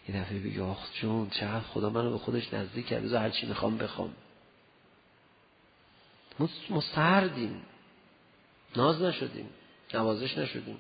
یه 0.10 0.22
دفعه 0.22 0.40
بگی 0.40 0.60
آخ 0.60 0.94
جون 1.02 1.30
چقدر 1.30 1.60
خدا 1.60 1.90
منو 1.90 2.12
به 2.12 2.18
خودش 2.18 2.54
نزدیک 2.54 2.88
کرده. 2.88 3.20
هر 3.20 3.30
چی 3.30 3.48
می‌خوام 3.48 3.78
بخوام. 3.78 4.14
ما 6.70 6.82
سردیم. 6.82 7.62
ناز 8.76 9.02
نشدیم. 9.02 9.50
نوازش 9.94 10.38
نشدیم. 10.38 10.78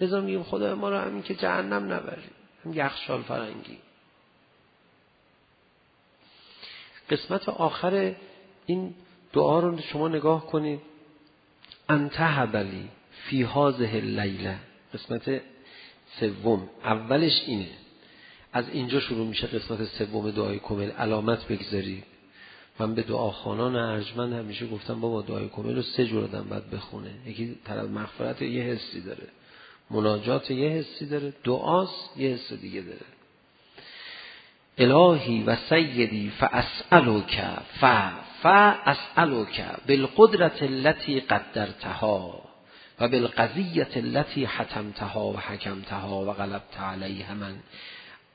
لذا 0.00 0.20
میگیم 0.20 0.42
خدا 0.42 0.74
ما 0.74 0.90
رو 0.90 0.98
همین 0.98 1.22
که 1.22 1.34
جهنم 1.34 1.92
نبریم. 1.92 2.30
هم 2.64 2.72
یخشال 2.74 3.22
فرنگی. 3.22 3.78
قسمت 7.10 7.48
آخر 7.48 8.14
این 8.66 8.94
دعا 9.32 9.60
رو 9.60 9.78
شما 9.78 10.08
نگاه 10.08 10.46
کنید. 10.46 10.80
انتهبلی 11.88 12.88
فی 13.10 13.42
هازه 13.42 13.86
لیله 13.86 14.58
قسمت 14.94 15.40
سوم. 16.20 16.68
اولش 16.84 17.42
اینه. 17.46 17.70
از 18.52 18.68
اینجا 18.68 19.00
شروع 19.00 19.26
میشه 19.26 19.46
قسمت 19.46 19.84
سوم 19.84 20.30
دعای 20.30 20.58
کمل 20.58 20.90
علامت 20.90 21.46
بگذارید. 21.46 22.04
من 22.78 22.94
به 22.94 23.02
دعاخانان 23.02 23.76
ارجمند 23.76 24.32
همیشه 24.32 24.66
گفتم 24.66 25.00
بابا 25.00 25.22
دعای 25.22 25.48
کمل 25.48 25.76
رو 25.76 25.82
سه 25.82 26.06
جور 26.06 26.24
آدم 26.24 26.48
باید 26.48 26.70
بخونه. 26.70 27.10
یکی 27.26 27.58
طلب 27.64 27.90
مغفرت 27.90 28.42
یه 28.42 28.62
حسی 28.62 29.00
داره. 29.00 29.26
مناجات 29.90 30.50
یه 30.50 30.68
حسی 30.68 31.06
داره. 31.06 31.32
دعاست 31.44 32.16
یه 32.16 32.30
حس 32.30 32.52
دیگه 32.52 32.80
داره. 32.80 33.06
الهی 34.78 35.42
و 35.42 35.56
سیدی 35.56 36.30
فاسالک 36.30 37.40
ف 37.80 37.84
فاسالک 38.42 39.64
بالقدرت 39.88 40.62
التي 40.62 41.20
قدرتها 41.20 42.42
و 43.00 43.08
بالقضیت 43.08 43.96
التي 43.96 44.44
حتمتها 44.44 45.26
و 45.26 45.36
حکمتها 45.36 46.24
و 46.24 46.32
غلبت 46.32 46.80
علیه 46.80 47.34
من 47.34 47.54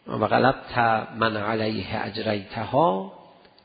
و 0.07 0.27
غلبت 0.27 0.77
من 1.17 1.37
علیه 1.37 2.05
اجریتها. 2.05 3.22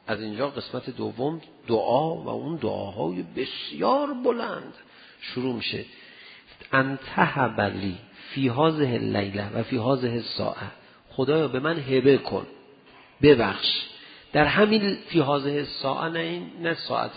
از 0.09 0.21
اینجا 0.21 0.51
قسمت 0.51 0.91
دوم 0.91 1.41
دعا 1.69 2.15
و 2.15 2.29
اون 2.29 2.57
دعاهای 2.57 3.23
بسیار 3.23 4.15
بلند 4.15 4.75
شروع 5.21 5.55
میشه. 5.55 5.85
انتها 6.73 7.49
بلی 7.49 7.99
فی 8.31 8.49
هازه 8.49 8.99
لیله 8.99 9.53
و 9.53 9.63
فی 9.63 9.77
هازه 9.77 10.21
ساعه 10.21 10.67
خدایا 11.11 11.49
به 11.49 11.61
من 11.61 11.79
هبه 11.79 12.19
کن. 12.19 12.47
ببخش. 13.23 13.87
در 14.33 14.45
همین 14.45 14.95
فی 14.95 15.21
هازه 15.21 15.65
ساعه 15.65 16.11
نه 16.11 16.19
این 16.19 16.51
نه 16.63 16.75
ساعت 16.75 17.11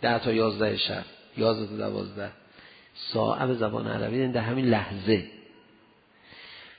ده 0.00 0.18
تا 0.18 0.32
یازده 0.32 0.76
شب. 0.76 1.04
یازده 1.36 1.66
تا 1.66 1.76
دوازده. 1.76 2.30
ساعه 2.94 3.46
به 3.46 3.54
زبان 3.54 3.86
عربی 3.88 4.28
در 4.28 4.40
همین 4.40 4.66
لحظه. 4.66 5.24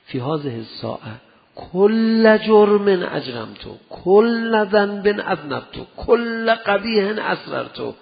فی 0.04 0.18
هازه 0.18 0.62
ساعه 0.62 1.20
کل 1.56 2.38
جرم 2.38 3.54
تو 3.62 3.76
کل 3.90 4.64
ذنب 4.64 5.22
تو 5.72 5.86
کل 5.96 6.54
قبیه 6.54 7.22
اسرر 7.22 7.64
تو 7.64 7.94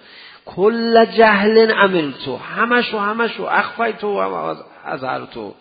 کل 0.47 1.05
جهل 1.05 1.71
عمل 1.71 2.12
تو 2.25 2.37
همشو 2.37 2.99
همشو 2.99 3.43
اخفای 3.43 3.93
تو 3.93 4.21
و 4.21 4.55
ازهر 4.85 5.27
تو 5.27 5.55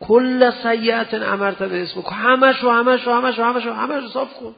کل 0.00 0.50
سیعت 0.50 1.14
امرت 1.14 1.62
به 1.62 1.82
اسم 1.82 2.00
همشو 2.00 2.70
همشو 2.70 3.10
همشو 3.10 3.42
همشو 3.42 3.72
همشو 3.72 4.08
صاف 4.08 4.34
کن. 4.34 4.54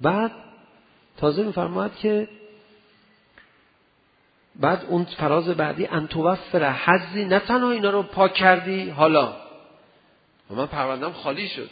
بعد 0.00 0.30
تازه 1.16 1.42
میفرماید 1.42 1.96
که 1.96 2.28
بعد 4.56 4.82
اون 4.88 5.04
فراز 5.04 5.48
بعدی 5.48 5.86
انتوفر 5.86 6.72
حزی 6.72 7.24
نه 7.24 7.38
تنها 7.38 7.70
اینا 7.70 7.90
رو 7.90 8.02
پاک 8.02 8.34
کردی 8.34 8.90
حالا 8.90 9.43
و 10.50 10.54
من 10.54 10.66
پروندم 10.66 11.12
خالی 11.12 11.48
شد. 11.48 11.70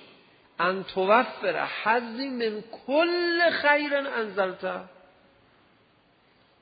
ان 0.58 0.84
توفر 0.84 1.68
حزی 1.84 2.28
من 2.28 2.64
کل 2.86 3.50
خیر 3.50 3.96
انزلته 3.96 4.80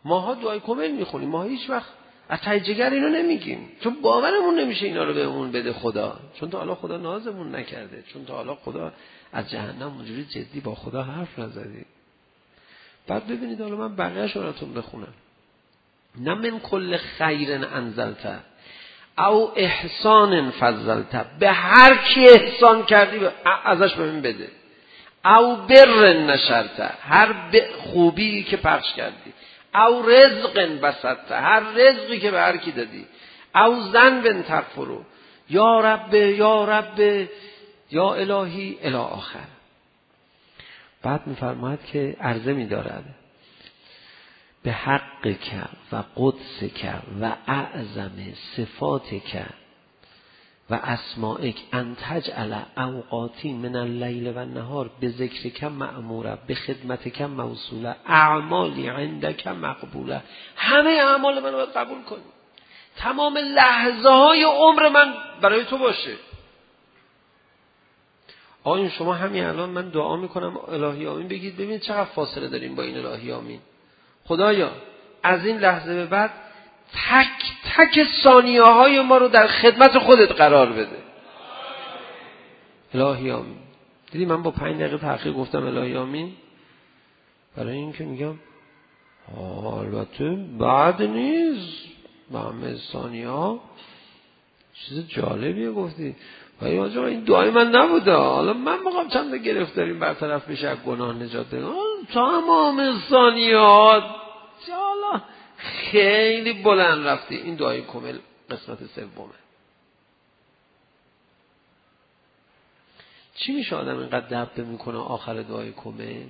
ماها 0.04 0.34
دعای 0.34 0.60
کمل 0.60 0.90
می‌خونیم 0.90 1.28
ما 1.28 1.42
هیچ 1.42 1.70
وقت 1.70 1.90
از 2.28 2.40
جگر 2.40 2.90
اینو 2.90 3.08
نمیگیم. 3.08 3.68
چون 3.80 4.02
باورمون 4.02 4.58
نمیشه 4.58 4.86
اینا 4.86 5.04
رو 5.04 5.14
بهمون 5.14 5.52
بده 5.52 5.72
خدا. 5.72 6.20
چون 6.34 6.50
تا 6.50 6.58
حالا 6.58 6.74
خدا 6.74 6.96
نازمون 6.96 7.54
نکرده. 7.54 8.02
چون 8.12 8.24
تا 8.24 8.34
حالا 8.34 8.54
خدا 8.54 8.92
از 9.32 9.50
جهنم 9.50 9.96
اونجوری 9.96 10.24
جدی 10.24 10.60
با 10.60 10.74
خدا 10.74 11.02
حرف 11.02 11.38
نزدی 11.38 11.84
بعد 13.06 13.26
ببینید 13.26 13.60
حالا 13.60 13.76
من 13.76 13.96
بقیه 13.96 14.26
شوراتون 14.26 14.74
بخونم. 14.74 15.14
نه 16.18 16.34
من 16.34 16.60
کل 16.60 16.96
خیر 16.96 17.66
انزلته 17.66 18.38
او 19.26 19.52
احسان 19.56 20.50
فضلت. 20.50 21.26
به 21.38 21.48
هر 21.52 21.96
کی 21.96 22.28
احسان 22.28 22.84
کردی 22.84 23.20
ازش 23.64 23.94
به 23.94 24.12
من 24.12 24.20
بده. 24.20 24.48
او 25.24 25.56
بر 25.56 26.12
نشرته 26.12 26.90
هر 27.02 27.34
خوبی 27.78 28.42
که 28.42 28.56
پخش 28.56 28.92
کردی. 28.94 29.32
او 29.74 30.02
رزق 30.02 30.80
بسطته 30.82 31.36
هر 31.36 31.60
رزقی 31.60 32.18
که 32.18 32.30
به 32.30 32.40
هر 32.40 32.56
کی 32.56 32.72
دادی. 32.72 33.06
او 33.54 33.80
زن 33.92 34.20
بن 34.20 34.42
تغفرو. 34.42 35.04
یا 35.50 35.80
رب 35.80 36.14
یا 36.14 36.64
رب 36.64 37.28
یا 37.90 38.14
الهی 38.14 38.78
الی 38.82 38.94
آخر. 38.94 39.48
بعد 41.02 41.26
میفرماید 41.26 41.78
که 41.92 42.16
عرضه 42.20 42.52
میدارد. 42.52 43.04
به 44.62 44.72
حق 44.72 45.22
کرد 45.22 45.76
و 45.92 46.02
قدس 46.16 46.72
کرد 46.74 47.06
و 47.20 47.36
اعظم 47.46 48.32
صفات 48.56 49.24
کرد 49.32 49.54
و 50.70 50.74
اسمائک 50.74 51.56
ان 51.72 51.96
تجعل 52.00 52.54
اوقاتی 52.76 53.52
من 53.52 53.76
اللیل 53.76 54.32
و 54.36 54.44
نهار 54.44 54.90
به 55.00 55.08
ذکر 55.08 55.48
کم 55.48 55.72
معموره 55.72 56.38
به 56.46 56.54
خدمت 56.54 57.08
کم 57.08 57.30
موصوله 57.30 57.96
اعمالی 58.06 58.88
عندک 58.88 59.46
مقبوله. 59.46 60.22
همه 60.56 60.90
اعمال 60.90 61.40
من 61.40 61.52
باید 61.52 61.68
قبول 61.68 62.02
کنی. 62.02 62.22
تمام 62.96 63.38
لحظه 63.38 64.08
های 64.08 64.42
عمر 64.42 64.88
من 64.88 65.14
برای 65.40 65.64
تو 65.64 65.78
باشه. 65.78 66.16
آیا 68.64 68.88
شما 68.88 69.14
همین 69.14 69.44
الان 69.44 69.70
من 69.70 69.88
دعا 69.88 70.16
می‌کنم 70.16 70.56
الهی 70.68 71.06
آمین 71.06 71.28
بگید. 71.28 71.54
ببینید 71.54 71.80
چقدر 71.80 72.04
فاصله 72.04 72.48
داریم 72.48 72.74
با 72.74 72.82
این 72.82 73.06
الهی 73.06 73.32
آمین 73.32 73.60
خدایا 74.30 74.70
از 75.22 75.46
این 75.46 75.58
لحظه 75.58 75.94
به 75.94 76.06
بعد 76.06 76.30
تک 76.92 77.52
تک 77.76 78.04
ثانیه 78.22 78.62
های 78.62 79.00
ما 79.00 79.16
رو 79.16 79.28
در 79.28 79.46
خدمت 79.46 79.98
خودت 79.98 80.32
قرار 80.32 80.72
بده. 80.72 80.98
الهی 82.94 83.30
آمین. 83.30 83.56
دیدی 84.10 84.24
من 84.26 84.42
با 84.42 84.50
پنج 84.50 84.76
دقیقه 84.76 84.98
تحقیق 84.98 85.34
گفتم 85.34 85.66
الهی 85.66 85.96
آمین؟ 85.96 86.32
برای 87.56 87.76
اینکه 87.76 88.04
میگم 88.04 88.34
البته 89.80 90.36
بعد 90.58 91.02
نیست. 91.02 91.88
به 92.32 92.38
همه 92.38 92.76
ثانیه 92.92 93.28
ها 93.28 93.60
چیز 94.74 95.08
جالبیه 95.08 95.70
گفتی. 95.70 96.16
ولی 96.62 96.78
آجا 96.78 97.06
این 97.06 97.20
دعای 97.20 97.50
من 97.50 97.70
نبوده. 97.70 98.12
حالا 98.12 98.52
من 98.52 98.78
می‌خوام 98.84 99.08
چند 99.08 99.34
گرفتاریم 99.34 99.98
برطرف 99.98 100.50
بشه 100.50 100.68
از 100.68 100.78
گناه 100.86 101.14
نجات. 101.14 101.46
تمام 102.12 102.92
ثانیات 103.10 104.19
حالا 104.68 105.22
خیلی 105.56 106.52
بلند 106.52 107.06
رفتی. 107.06 107.36
این 107.36 107.54
دعای 107.54 107.82
کمل 107.82 108.18
قسمت 108.50 108.78
سومه. 108.86 109.34
چی 113.34 113.52
میشه 113.52 113.76
آدم 113.76 113.98
اینقدر 113.98 114.44
دبه 114.44 114.62
می‌کنه 114.62 114.98
آخر 114.98 115.42
دعای 115.42 115.72
کمل 115.72 116.24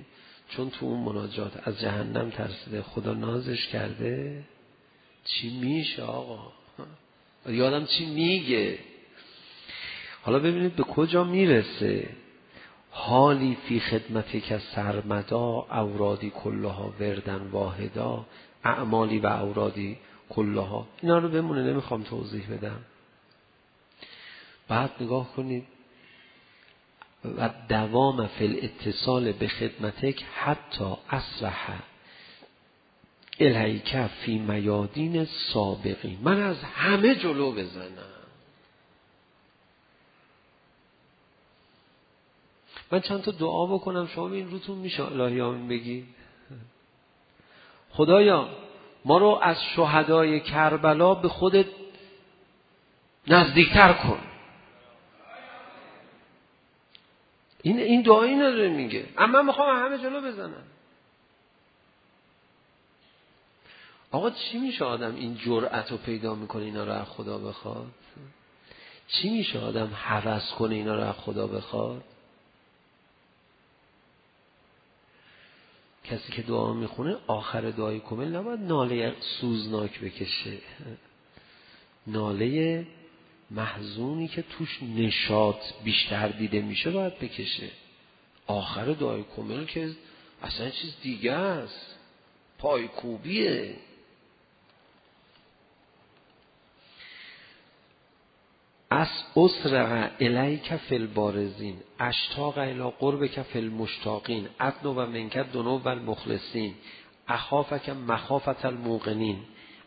چون 0.49 0.69
تو 0.69 0.85
اون 0.85 0.99
مناجات 0.99 1.67
از 1.67 1.79
جهنم 1.79 2.29
ترسیده 2.29 2.81
خدا 2.81 3.13
نازش 3.13 3.67
کرده. 3.67 4.43
چی 5.25 5.49
میشه 5.49 6.03
آقا؟ 6.03 6.51
یادم 7.45 7.85
چی 7.85 8.05
میگه؟ 8.05 8.79
حالا 10.21 10.39
ببینید 10.39 10.75
به 10.75 10.83
کجا 10.83 11.23
می‌رسه. 11.23 12.09
حالی 12.91 13.57
فی 13.67 13.79
خدمتی 13.79 14.41
که 14.41 14.61
سرمدا 14.75 15.67
اورادی 15.71 16.29
کلها 16.29 16.93
وردن 16.99 17.47
واحدا 17.51 18.25
اعمالی 18.63 19.19
و 19.19 19.27
اورادی 19.27 19.97
کلها 20.29 20.87
اینا 21.01 21.17
رو 21.17 21.29
بمونه 21.29 21.63
نمی‌خوام 21.63 22.03
توضیح 22.03 22.51
بدم. 22.51 22.79
بعد 24.67 24.91
نگاه 25.01 25.33
کنید. 25.35 25.67
و 27.37 27.49
دوام 27.69 28.27
فی 28.27 28.59
اتصال 28.61 29.31
به 29.31 29.47
خدمتک 29.47 30.23
حتی 30.35 30.95
اصلحه 31.09 31.79
الهیکه 33.39 34.07
فی 34.07 34.39
میادین 34.39 35.25
سابقی 35.25 36.17
من 36.21 36.41
از 36.41 36.63
همه 36.63 37.15
جلو 37.15 37.51
بزنم. 37.51 38.20
من 42.91 42.99
چند 42.99 43.21
تا 43.21 43.31
دعا 43.31 43.65
بکنم 43.65 44.07
شما 44.07 44.29
این 44.29 44.51
روتون 44.51 44.77
میشه 44.77 45.03
الهی 45.03 45.41
آمین 45.41 45.67
بگی. 45.67 46.07
خدایا 47.91 48.49
ما 49.05 49.17
رو 49.17 49.39
از 49.41 49.57
شهدای 49.75 50.39
کربلا 50.39 51.13
به 51.13 51.29
خودت 51.29 51.65
نزدیکتر 53.27 53.93
کن. 53.93 54.19
این 57.61 57.79
این 57.79 58.01
دعایی 58.01 58.35
نداره 58.35 58.69
میگه. 58.69 59.05
اما 59.17 59.41
می‌خوام 59.41 59.85
همه 59.85 59.97
جلو 59.97 60.21
بزنم. 60.21 60.63
آقا 64.11 64.29
چی 64.29 64.57
میشه 64.57 64.85
آدم 64.85 65.15
این 65.15 65.37
جرأت 65.37 65.91
رو 65.91 65.97
پیدا 65.97 66.35
می‌کنه 66.35 66.63
اینا 66.63 66.83
رو 66.83 66.91
از 66.91 67.07
خدا 67.07 67.37
بخواد؟ 67.37 67.87
چی 69.07 69.29
میشه 69.29 69.59
آدم 69.59 69.91
حوض 69.93 70.51
کنه 70.51 70.75
اینا 70.75 70.95
رو 70.95 71.01
از 71.01 71.15
خدا 71.15 71.47
بخواد؟ 71.47 72.03
کسی 76.11 76.31
که 76.31 76.41
دعا 76.41 76.73
می‌خونه 76.73 77.15
آخر 77.27 77.61
دعای 77.61 77.99
کمل 77.99 78.27
نباید 78.27 78.59
ناله 78.59 79.15
سوزناک 79.19 79.99
بکشه. 79.99 80.57
ناله 82.07 82.87
محزونی 83.51 84.27
که 84.27 84.41
توش 84.41 84.79
نشاط 84.95 85.57
بیشتر 85.83 86.27
دیده 86.27 86.61
میشه 86.61 86.91
باید 86.91 87.19
بکشه. 87.19 87.69
آخر 88.47 88.85
دعای 88.85 89.23
کمل 89.35 89.65
که 89.65 89.91
اصلا 90.43 90.69
چیز 90.69 90.95
دیگه 91.03 91.31
است. 91.31 91.95
پایکوبیه. 92.57 93.75
از 98.93 99.07
اسرع 99.35 100.09
الیک 100.19 100.75
فل 100.75 101.07
بارزین 101.07 101.75
اشتاق 101.99 102.57
الى 102.57 102.91
قربک 102.99 103.41
فل 103.41 103.67
مشتاقین 103.67 104.47
ادنو 104.59 104.93
و 104.93 105.05
منکت 105.05 105.51
دنو 105.51 105.77
و 105.77 105.87
المخلصین 105.87 106.73
اخافک 107.27 107.89
مخافت 107.89 108.65
الموقنین 108.65 109.37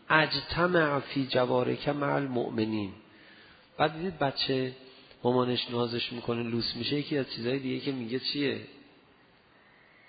اجتمع 0.09 0.99
فی 0.99 1.27
جوارک 1.27 1.89
مع 1.89 2.15
المؤمنین. 2.15 2.91
بعد 3.77 3.93
دیدید 3.93 4.19
بچه 4.19 4.71
مامانش 5.23 5.71
نازش 5.71 6.13
می‌کنه 6.13 6.43
لوس 6.43 6.75
میشه 6.75 6.95
یکی 6.95 7.17
از 7.17 7.31
چیزهای 7.31 7.59
دیگه 7.59 7.79
که 7.79 7.91
میگه 7.91 8.19
چیه؟ 8.19 8.59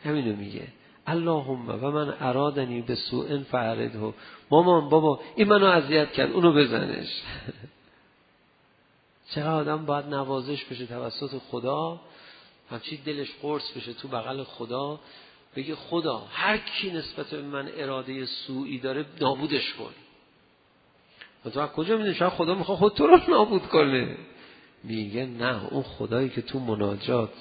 همینو 0.04 0.36
میگه. 0.36 0.68
اللهم 1.06 1.68
و 1.68 1.90
من 1.90 2.14
ارادنی 2.20 2.80
به 2.80 2.94
سوء 2.94 3.38
فعرده 3.38 4.14
مامان 4.50 4.88
بابا 4.88 5.20
این 5.36 5.48
منو 5.48 5.66
اذیت 5.66 6.12
کرد 6.12 6.32
اونو 6.32 6.52
بزنش. 6.52 7.22
چقدر 9.30 9.50
آدم 9.50 9.86
باید 9.86 10.06
نوازش 10.06 10.64
بشه 10.64 10.86
توسط 10.86 11.38
خدا 11.50 12.00
همچی 12.70 12.96
دلش 12.96 13.28
قرص 13.42 13.72
بشه 13.76 13.92
تو 13.92 14.08
بغل 14.08 14.42
خدا 14.42 15.00
بگه 15.56 15.74
خدا 15.74 16.18
هر 16.32 16.58
کی 16.58 16.90
نسبت 16.90 17.26
به 17.30 17.42
من 17.42 17.70
اراده 17.76 18.26
سوئی 18.26 18.78
داره 18.78 19.06
نابودش 19.20 19.74
کن. 19.74 19.92
و 21.44 21.50
تو 21.50 21.66
کجا 21.66 21.96
می‌دونی؟ 21.96 22.14
شاید 22.14 22.32
خدا 22.32 22.54
می‌خواد 22.54 22.78
خود 22.78 22.94
تو 22.94 23.06
رو 23.06 23.20
نابود 23.28 23.66
کنه. 23.66 24.16
میگه 24.84 25.26
نه 25.26 25.64
اون 25.64 25.82
خدایی 25.82 26.28
که 26.28 26.42
تو 26.42 26.58
مناجات 26.58 27.32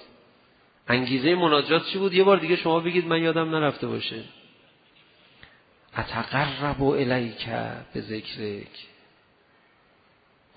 انگیزه 0.88 1.36
مناجات 1.36 1.86
چی 1.86 1.98
بود؟ 1.98 2.14
یه 2.14 2.24
بار 2.24 2.38
دیگه 2.38 2.56
شما 2.56 2.80
بگید 2.80 3.08
من 3.08 3.22
یادم 3.22 3.56
نرفته 3.56 3.88
باشه. 3.88 4.24
اتقرب 5.98 6.84
الیک 6.84 7.46
به 7.94 8.02
ذکرک. 8.02 8.88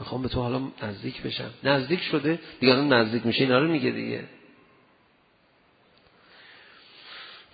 می‌خوام 0.00 0.22
به 0.22 0.28
تو 0.28 0.40
حالا 0.40 0.60
نزدیک 0.82 1.22
بشم. 1.22 1.50
نزدیک 1.64 2.02
شده؟ 2.02 2.38
دیگه 2.60 2.74
نزدیک 2.74 3.26
میشه. 3.26 3.42
اینا 3.44 3.58
رو 3.58 3.68
میگه 3.68 3.90
دیگه. 3.90 4.24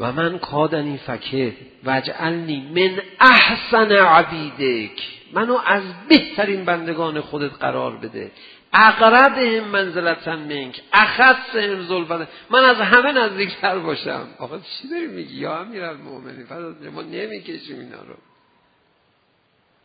و 0.01 0.13
من 0.13 0.39
کادنی 0.39 0.99
فکه 0.99 1.57
وجعلنی 1.85 2.61
من 2.75 3.03
احسن 3.21 3.93
عبیدک. 3.93 5.03
منو 5.33 5.59
از 5.67 5.83
بهترین 6.09 6.65
بندگان 6.65 7.21
خودت 7.21 7.53
قرار 7.53 7.97
بده. 7.97 8.31
اقرب 8.73 9.39
منزلتا 9.73 10.37
منک. 10.37 10.81
اخص 10.93 11.57
هم 11.57 11.83
زلفت. 11.83 12.29
من 12.51 12.65
از 12.65 12.77
همه 12.77 13.13
نزدیکتر 13.13 13.79
باشم. 13.79 14.29
آقا 14.39 14.59
چی 14.59 14.89
داری 14.89 15.07
میگی؟ 15.07 15.35
یا 15.35 15.61
امیر 15.61 15.85
المؤمنین 15.85 16.47
ما 16.95 17.03
نمی‌کشیم 17.03 17.79
اینا 17.79 18.03
رو. 18.03 18.34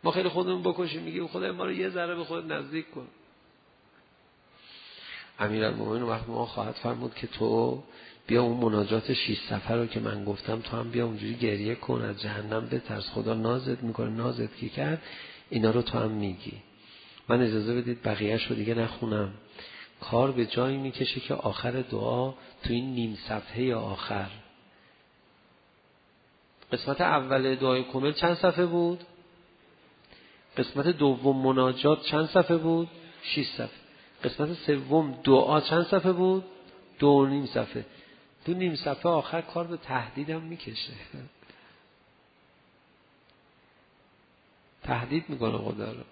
ما 0.03 0.11
خیلی 0.11 0.29
خودمون 0.29 0.63
بکشیم 0.63 1.01
میگیم 1.01 1.27
خدا 1.27 1.51
ما 1.51 1.65
رو 1.65 1.71
یه 1.71 1.89
ذره 1.89 2.15
به 2.15 2.23
خود 2.23 2.51
نزدیک 2.51 2.91
کن. 2.91 3.07
امیرالمومنین 5.39 6.03
وقت 6.03 6.29
ما 6.29 6.45
خواهد 6.45 6.73
فرمود 6.75 7.15
که 7.15 7.27
تو 7.27 7.83
بیا 8.27 8.43
اون 8.43 8.57
مناجات 8.57 9.13
شیش 9.13 9.39
سفر 9.49 9.75
رو 9.75 9.85
که 9.85 9.99
من 9.99 10.25
گفتم 10.25 10.59
تو 10.59 10.77
هم 10.77 10.91
بیا 10.91 11.05
اونجوری 11.05 11.35
گریه 11.35 11.75
کن 11.75 12.01
از 12.01 12.21
جهنم 12.21 12.65
به 12.65 12.79
ترس 12.79 13.09
خدا 13.09 13.33
نازت 13.33 13.83
می‌کنه 13.83 14.09
نازت 14.09 14.55
کی 14.55 14.69
کرد؟ 14.69 15.01
اینا 15.49 15.71
رو 15.71 15.81
تو 15.81 15.97
هم 15.97 16.11
میگی. 16.11 16.53
من 17.27 17.41
اجازه 17.41 17.75
بدید 17.75 18.03
بقیهش 18.03 18.47
رو 18.47 18.55
دیگه 18.55 18.73
نخونم. 18.73 19.33
کار 20.01 20.31
به 20.31 20.45
جایی 20.45 20.77
می‌کشه 20.77 21.19
که 21.19 21.33
آخر 21.33 21.71
دعا 21.71 22.31
تو 22.31 22.73
این 22.73 22.93
نیم 22.93 23.17
صفحه 23.27 23.75
آخر. 23.75 24.29
قسمت 26.71 27.01
اول 27.01 27.55
دعای 27.55 27.83
کمل 27.83 28.11
چند 28.11 28.37
صفحه 28.37 28.65
بود؟ 28.65 29.03
قسمت 30.59 30.87
دوم 30.87 31.45
مناجات 31.45 32.03
چند 32.03 32.25
صفحه 32.25 32.57
بود؟ 32.57 32.89
6 33.23 33.47
صفحه. 33.47 33.69
قسمت 34.23 34.53
سوم 34.53 35.11
دعا 35.23 35.61
چند 35.61 35.83
صفحه 35.83 36.11
بود؟ 36.11 36.43
دو 36.99 37.25
نیم 37.25 37.45
صفحه. 37.45 37.85
تو 38.45 38.53
نیم 38.53 38.75
صفحه 38.75 39.11
آخر 39.11 39.41
کار 39.41 39.67
به 39.67 39.77
تهدیدم 39.77 40.41
می‌کشه. 40.41 40.93
تهدید 44.83 45.29
می‌کنه 45.29 45.57
خدا 45.57 45.91
رو. 45.91 46.03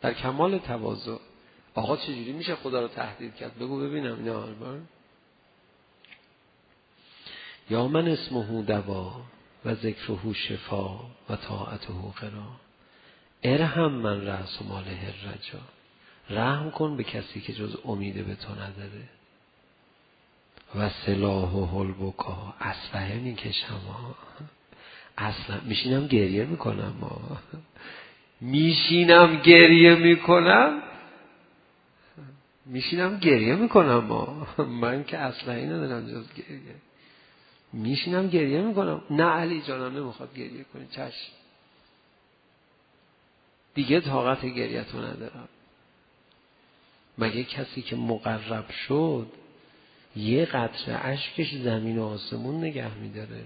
در 0.00 0.12
کمال 0.12 0.58
تواضع. 0.58 1.16
آقا 1.74 1.96
چجوری 1.96 2.32
میشه 2.32 2.56
خدا 2.56 2.80
رو 2.80 2.88
تهدید 2.88 3.34
کرد؟ 3.34 3.58
بگو 3.58 3.80
ببینم 3.80 4.16
اینا 4.16 4.46
یا 7.70 7.88
من 7.88 8.08
اسمه 8.08 8.62
دوا 8.62 9.20
و 9.64 9.74
ذکره 9.74 10.32
شفا 10.32 10.98
و 11.30 11.36
طاعته 11.36 11.92
قرا. 12.20 12.69
ارهم 13.42 13.92
من 13.92 14.26
رأس 14.26 14.62
و 14.62 14.64
ماله 14.64 15.08
رجا 15.08 15.60
رحم 16.30 16.70
کن 16.70 16.96
به 16.96 17.04
کسی 17.04 17.40
که 17.40 17.52
جز 17.52 17.76
امید 17.84 18.26
به 18.26 18.34
تو 18.34 18.52
نداره. 18.52 19.08
و 20.74 20.90
سلاح 21.06 21.52
و 21.52 21.66
حل 21.66 21.92
بکا 21.92 22.54
اسلحه 22.60 23.18
می‌کشم 23.18 23.80
اصلا 25.18 25.60
میشینم 25.64 26.06
گریه 26.06 26.44
می‌کنم 26.44 26.94
ما 27.00 27.38
میشینم 28.40 29.36
گریه 29.36 29.94
می‌کنم. 29.94 30.82
میشینم 32.66 33.18
گریه 33.18 33.54
می‌کنم 33.54 33.98
ما 33.98 34.46
من 34.58 35.04
که 35.04 35.18
اصلا 35.18 35.54
ندارم 35.54 36.06
جز 36.06 36.34
گریه. 36.34 36.74
میشینم 37.72 38.28
گریه 38.28 38.60
می‌کنم. 38.60 39.02
نه 39.10 39.24
علی 39.24 39.62
جانم 39.62 39.96
نمی‌خواد 39.96 40.34
گریه 40.34 40.64
کنی 40.64 40.86
چشم. 40.90 41.32
دیگه 43.74 44.00
طاقت 44.00 44.46
گریه 44.46 44.84
تو 44.84 44.98
ندارم. 44.98 45.48
مگه 47.18 47.44
کسی 47.44 47.82
که 47.82 47.96
مقرب 47.96 48.70
شد 48.70 49.26
یه 50.16 50.44
قطره 50.44 51.06
اشکش 51.06 51.54
زمین 51.54 51.98
و 51.98 52.04
آسمون 52.04 52.64
نگه 52.64 52.94
میداره؟ 52.94 53.44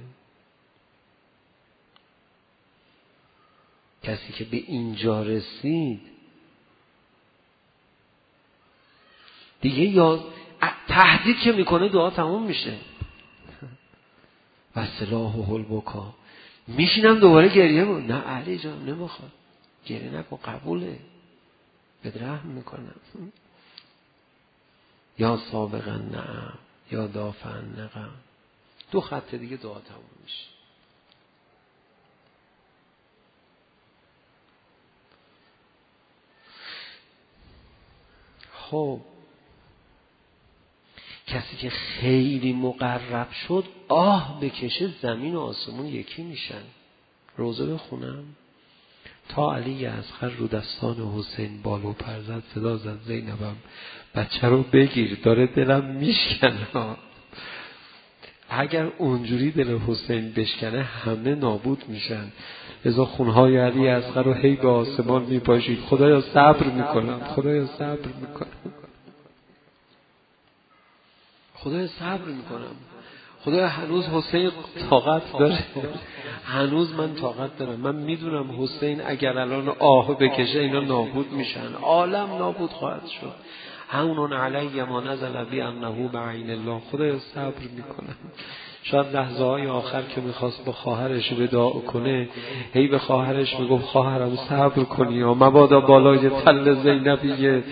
کسی 4.03 4.33
که 4.33 4.45
به 4.45 4.57
اینجا 4.57 5.23
رسید 5.23 6.01
دیگه 9.61 9.83
یا 9.83 10.25
تهدید 10.89 11.39
که 11.39 11.53
می‌کنه 11.53 11.89
دعا 11.89 12.11
تموم 12.11 12.47
میشه. 12.47 12.73
و 14.77 14.87
سلاح 14.87 15.37
و 15.37 15.43
حل 15.43 15.63
بکا 15.63 16.15
میشینم 16.67 17.19
دوباره 17.19 17.49
گریه 17.49 17.85
بود 17.85 18.13
نه 18.13 18.21
علی 18.21 18.59
جان 18.59 18.85
نمی‌خواد. 18.85 19.33
گریه 19.87 20.11
نکن 20.11 20.37
قبوله. 20.37 20.99
به 22.03 22.13
رحم 22.25 22.49
می‌کنم. 22.49 22.95
یا 25.19 25.37
سابقا 25.53 25.97
نعم 25.97 26.59
یا 26.91 27.07
دافعا 27.07 27.61
نقم. 27.61 28.11
دو 28.91 29.01
خط 29.01 29.35
دیگه 29.35 29.57
دعا 29.57 29.81
تموم 29.81 30.05
میشه. 30.23 30.45
خب. 38.53 39.01
کسی 41.27 41.57
که 41.57 41.71
خیلی 41.71 42.53
مقرب 42.53 43.31
شد 43.33 43.65
آه 43.89 44.41
بکشه 44.41 44.95
زمین 45.03 45.35
و 45.35 45.41
آسمون 45.41 45.87
یکی 45.87 46.23
میشن. 46.23 46.63
روزه 47.37 47.67
بخونم. 47.67 48.25
تا 49.29 49.55
علی 49.55 49.87
اصغر 49.87 50.29
رو 50.29 50.47
دستان 50.47 50.97
حسین 50.97 51.63
بالو 51.63 51.93
پرزد 51.93 52.43
صدا 52.55 52.77
زد 52.77 52.99
زینبم 53.07 53.57
بچه 54.15 54.49
رو 54.49 54.63
بگیر 54.63 55.19
داره 55.23 55.47
دلم 55.47 55.85
میشکنه. 55.85 56.97
اگر 58.49 58.87
اونجوری 58.99 59.51
دل 59.51 59.79
حسین 59.79 60.33
بشکنه 60.33 60.83
همه 60.83 61.35
نابود 61.35 61.85
میشن. 61.89 62.33
ازا 62.85 63.05
خونهای 63.05 63.57
علی 63.57 63.89
اصغر 63.89 64.23
رو 64.23 64.33
هی 64.33 64.57
به 64.57 64.69
آسمان 64.69 65.23
میپاشید. 65.23 65.81
خدایا 65.81 66.21
صبر 66.21 66.67
می‌کنم 66.67 67.21
خدایا 67.25 67.67
صبر 67.67 68.09
می‌کنم. 68.21 68.73
خدایا 71.55 71.87
صبر 71.87 72.25
می‌کنم. 72.25 72.77
خدا 73.45 73.69
هنوز 73.69 74.07
حسین 74.09 74.51
طاقت 74.91 75.23
داره. 75.39 75.59
هنوز 76.45 76.95
من 76.95 77.15
طاقت 77.15 77.59
دارم. 77.59 77.81
من 77.81 77.95
می‌دونم 77.95 78.63
حسین 78.63 79.01
اگر 79.07 79.39
الان 79.39 79.69
آه 79.79 80.19
بکشه 80.19 80.59
اینا 80.59 80.81
نابود 80.81 81.33
میشن. 81.33 81.75
عالم 81.83 82.29
نابود 82.39 82.71
خواهد 82.71 83.07
شد. 83.07 83.33
همون 83.89 84.33
علی 84.33 84.83
ما 84.83 85.01
نزل 85.01 85.45
بی 85.45 85.61
انه 85.61 86.09
بعین 86.13 86.51
الله. 86.51 86.81
خدا 86.93 87.19
صبر 87.19 87.63
می‌کنم. 87.77 88.17
شاید 88.83 89.17
لحظه 89.17 89.45
های 89.45 89.67
آخر 89.67 90.03
که 90.15 90.21
می‌خواست 90.21 90.65
با 90.65 90.73
خواهرش 90.73 91.33
وداع 91.33 91.73
کنه 91.73 92.29
هی 92.75 92.89
به 92.89 92.99
خواهرش 92.99 93.61
می‌گفت 93.61 93.85
خواهرم 93.85 94.37
صبر 94.37 94.85
کنی 94.85 95.15
یا 95.15 95.35
مبادا 95.35 95.81
بالای 95.81 96.31
تل 96.31 96.75
زینبیه. 96.75 97.65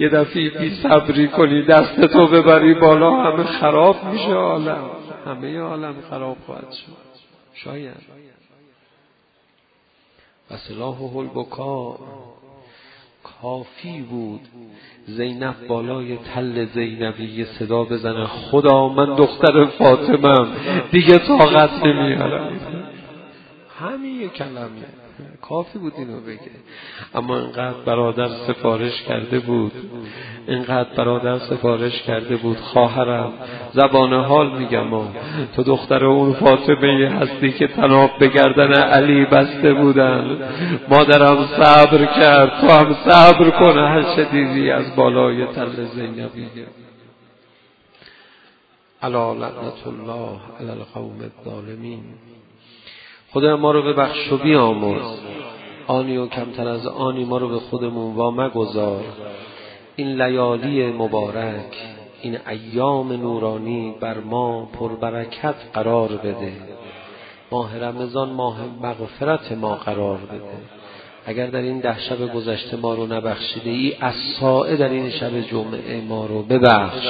یه 0.00 0.08
دفعه 0.08 0.50
بی 0.50 0.70
صبری 0.70 1.28
کنی 1.28 1.62
دست 1.62 2.00
تو 2.00 2.26
ببری 2.26 2.74
بالا 2.74 3.10
همه 3.10 3.44
خراب 3.44 4.04
میشه 4.04 4.32
عالم. 4.32 5.03
همه 5.26 5.58
عالم 5.58 5.94
خراب 6.10 6.36
خواهد 6.46 6.72
شد. 6.72 6.96
شاید. 7.54 7.96
و 10.50 10.56
سلاح 10.56 10.98
و 10.98 11.54
کافی 13.22 14.02
بود. 14.02 14.40
زینب 15.06 15.66
بالای 15.66 16.16
تل 16.16 16.64
زینبی 16.64 17.44
صدا 17.44 17.84
بزنه. 17.84 18.26
خدا 18.26 18.88
من 18.88 19.14
دختر 19.14 19.64
فاطمم 19.64 20.56
دیگه 20.92 21.18
طاقت 21.18 21.70
نمیارم. 21.84 22.60
همین 23.80 24.28
کلمه. 24.28 25.03
کافی 25.42 25.78
بود 25.78 25.92
اینو 25.96 26.20
بگه. 26.20 26.50
اما 27.14 27.38
اینقدر 27.38 27.74
برادر 27.86 28.28
سفارش 28.28 29.02
کرده 29.02 29.38
بود. 29.38 29.72
اینقدر 30.46 30.94
برادر 30.96 31.38
سفارش 31.38 32.02
کرده 32.02 32.36
بود. 32.36 32.56
خواهرم 32.56 33.32
زبان 33.72 34.12
حال 34.12 34.58
میگم 34.58 34.90
تو 35.56 35.62
دختر 35.62 36.04
اون 36.04 36.32
فاطمه 36.32 37.08
هستی 37.08 37.52
که 37.52 37.66
تناب 37.66 38.10
به 38.18 38.28
گردن 38.28 38.72
علی 38.72 39.24
بسته 39.24 39.74
بودن. 39.74 40.48
مادرم 40.88 41.46
صبر 41.46 42.04
کرد. 42.04 42.60
تو 42.60 42.68
هم 42.68 42.96
صبر 43.08 43.50
کنه 43.50 43.88
هر 43.88 44.16
شدیدی 44.16 44.70
از 44.70 44.96
بالای 44.96 45.46
تل 45.46 45.84
زینبی. 45.84 46.48
علا 49.02 49.32
لعنت 49.32 49.86
الله 49.86 50.40
علی 50.60 50.70
القوم 50.70 51.18
الظالمین. 51.20 52.02
خدا 53.34 53.56
ما 53.56 53.70
رو 53.70 53.82
ببخش 53.82 54.32
و 54.32 54.36
بیامرز. 54.36 55.18
آنی 55.86 56.16
و 56.16 56.26
کمتر 56.26 56.68
از 56.68 56.86
آنی 56.86 57.24
ما 57.24 57.38
رو 57.38 57.48
به 57.48 57.58
خودمون 57.58 58.14
وا 58.14 58.30
مگذار. 58.30 59.04
این 59.96 60.22
لیالی 60.22 60.86
مبارک 60.86 61.76
این 62.22 62.38
ایام 62.48 63.12
نورانی 63.12 63.94
بر 64.00 64.18
ما 64.18 64.68
پربرکت 64.78 65.54
قرار 65.72 66.08
بده. 66.08 66.52
ماه 67.52 67.78
رمضان 67.78 68.30
ماه 68.30 68.56
مغفرت 68.82 69.52
ما 69.52 69.74
قرار 69.74 70.18
بده. 70.18 70.58
اگر 71.26 71.46
در 71.46 71.62
این 71.62 71.80
ده 71.80 72.00
شب 72.00 72.34
گذشته 72.34 72.76
ما 72.76 72.94
رو 72.94 73.06
نبخشیده 73.06 73.70
ای 73.70 73.96
از 74.00 74.40
در 74.78 74.88
این 74.88 75.10
شب 75.10 75.40
جمعه 75.40 76.00
ما 76.00 76.26
رو 76.26 76.42
ببخش. 76.42 77.06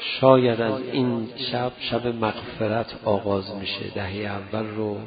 شاید 0.00 0.60
از 0.60 0.80
این 0.92 1.28
شب 1.36 1.72
شب 1.80 2.06
مغفرت 2.06 2.94
آغاز 3.04 3.54
میشه. 3.54 3.90
دهه 3.94 4.14
اول 4.14 4.66
رو 4.66 4.98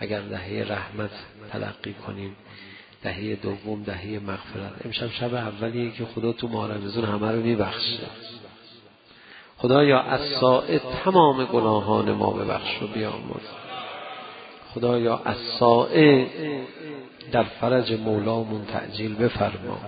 اگر 0.00 0.20
دهه 0.20 0.66
رحمت 0.68 1.10
تلقی 1.52 1.94
کنیم 2.06 2.36
دهه 3.02 3.34
دوم 3.34 3.82
دهه 3.82 4.20
مغفرت. 4.26 4.86
امشب 4.86 5.10
شب 5.10 5.34
اولیه 5.34 5.90
که 5.90 6.04
خدا 6.04 6.32
تو 6.32 6.48
ماه 6.48 6.70
همه 6.96 7.32
رو 7.32 7.42
میبخشه. 7.42 8.06
خدایا 9.58 10.00
از 10.00 10.20
ساعت 10.20 10.82
تمام 11.04 11.44
گناهان 11.44 12.12
ما 12.12 12.30
ببخش 12.30 12.82
و 12.82 12.86
بیامرز. 12.86 13.48
خدایا 14.74 15.20
از 15.24 15.36
ساعت 15.36 16.26
در 17.32 17.42
فرج 17.42 17.92
مولامون 17.92 18.64
تعجیل 18.64 19.14
بفرما. 19.14 19.80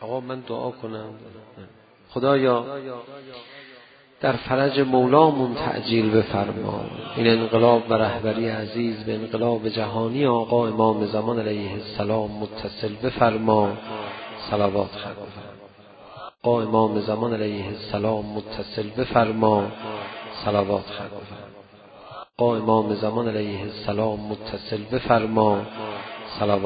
آقا 0.00 0.20
من 0.20 0.40
دعا 0.40 0.70
کنم. 0.70 1.14
خدایا 2.14 2.64
در 4.20 4.32
فرج 4.32 4.80
مولامون 4.80 5.54
تعجیل 5.54 6.10
بفرما 6.10 6.80
این 7.16 7.28
انقلاب 7.28 7.82
و 7.90 7.94
رهبری 7.94 8.48
عزیز 8.48 9.04
به 9.04 9.14
انقلاب 9.14 9.68
جهانی 9.68 10.26
آقا 10.26 10.66
امام 10.66 11.06
زمان 11.06 11.40
علیه 11.40 11.72
السلام 11.72 12.30
متصل 12.30 12.94
بفرما 12.94 13.72
صلوات 14.50 14.90
خدا 14.90 15.26
با 16.42 16.62
امام 16.62 17.00
زمان 17.00 17.34
علیه 17.34 17.66
السلام 17.66 18.26
متصل 18.26 18.90
بفرما 18.90 19.66
صلوات 20.44 20.84
بفرما 20.84 21.20
با 22.38 22.56
امام 22.56 22.94
زمان 22.94 23.28
علیه 23.28 23.60
السلام 23.60 24.20
متصل 24.20 24.82
بفرما 24.92 25.62
صلوات 26.38 26.62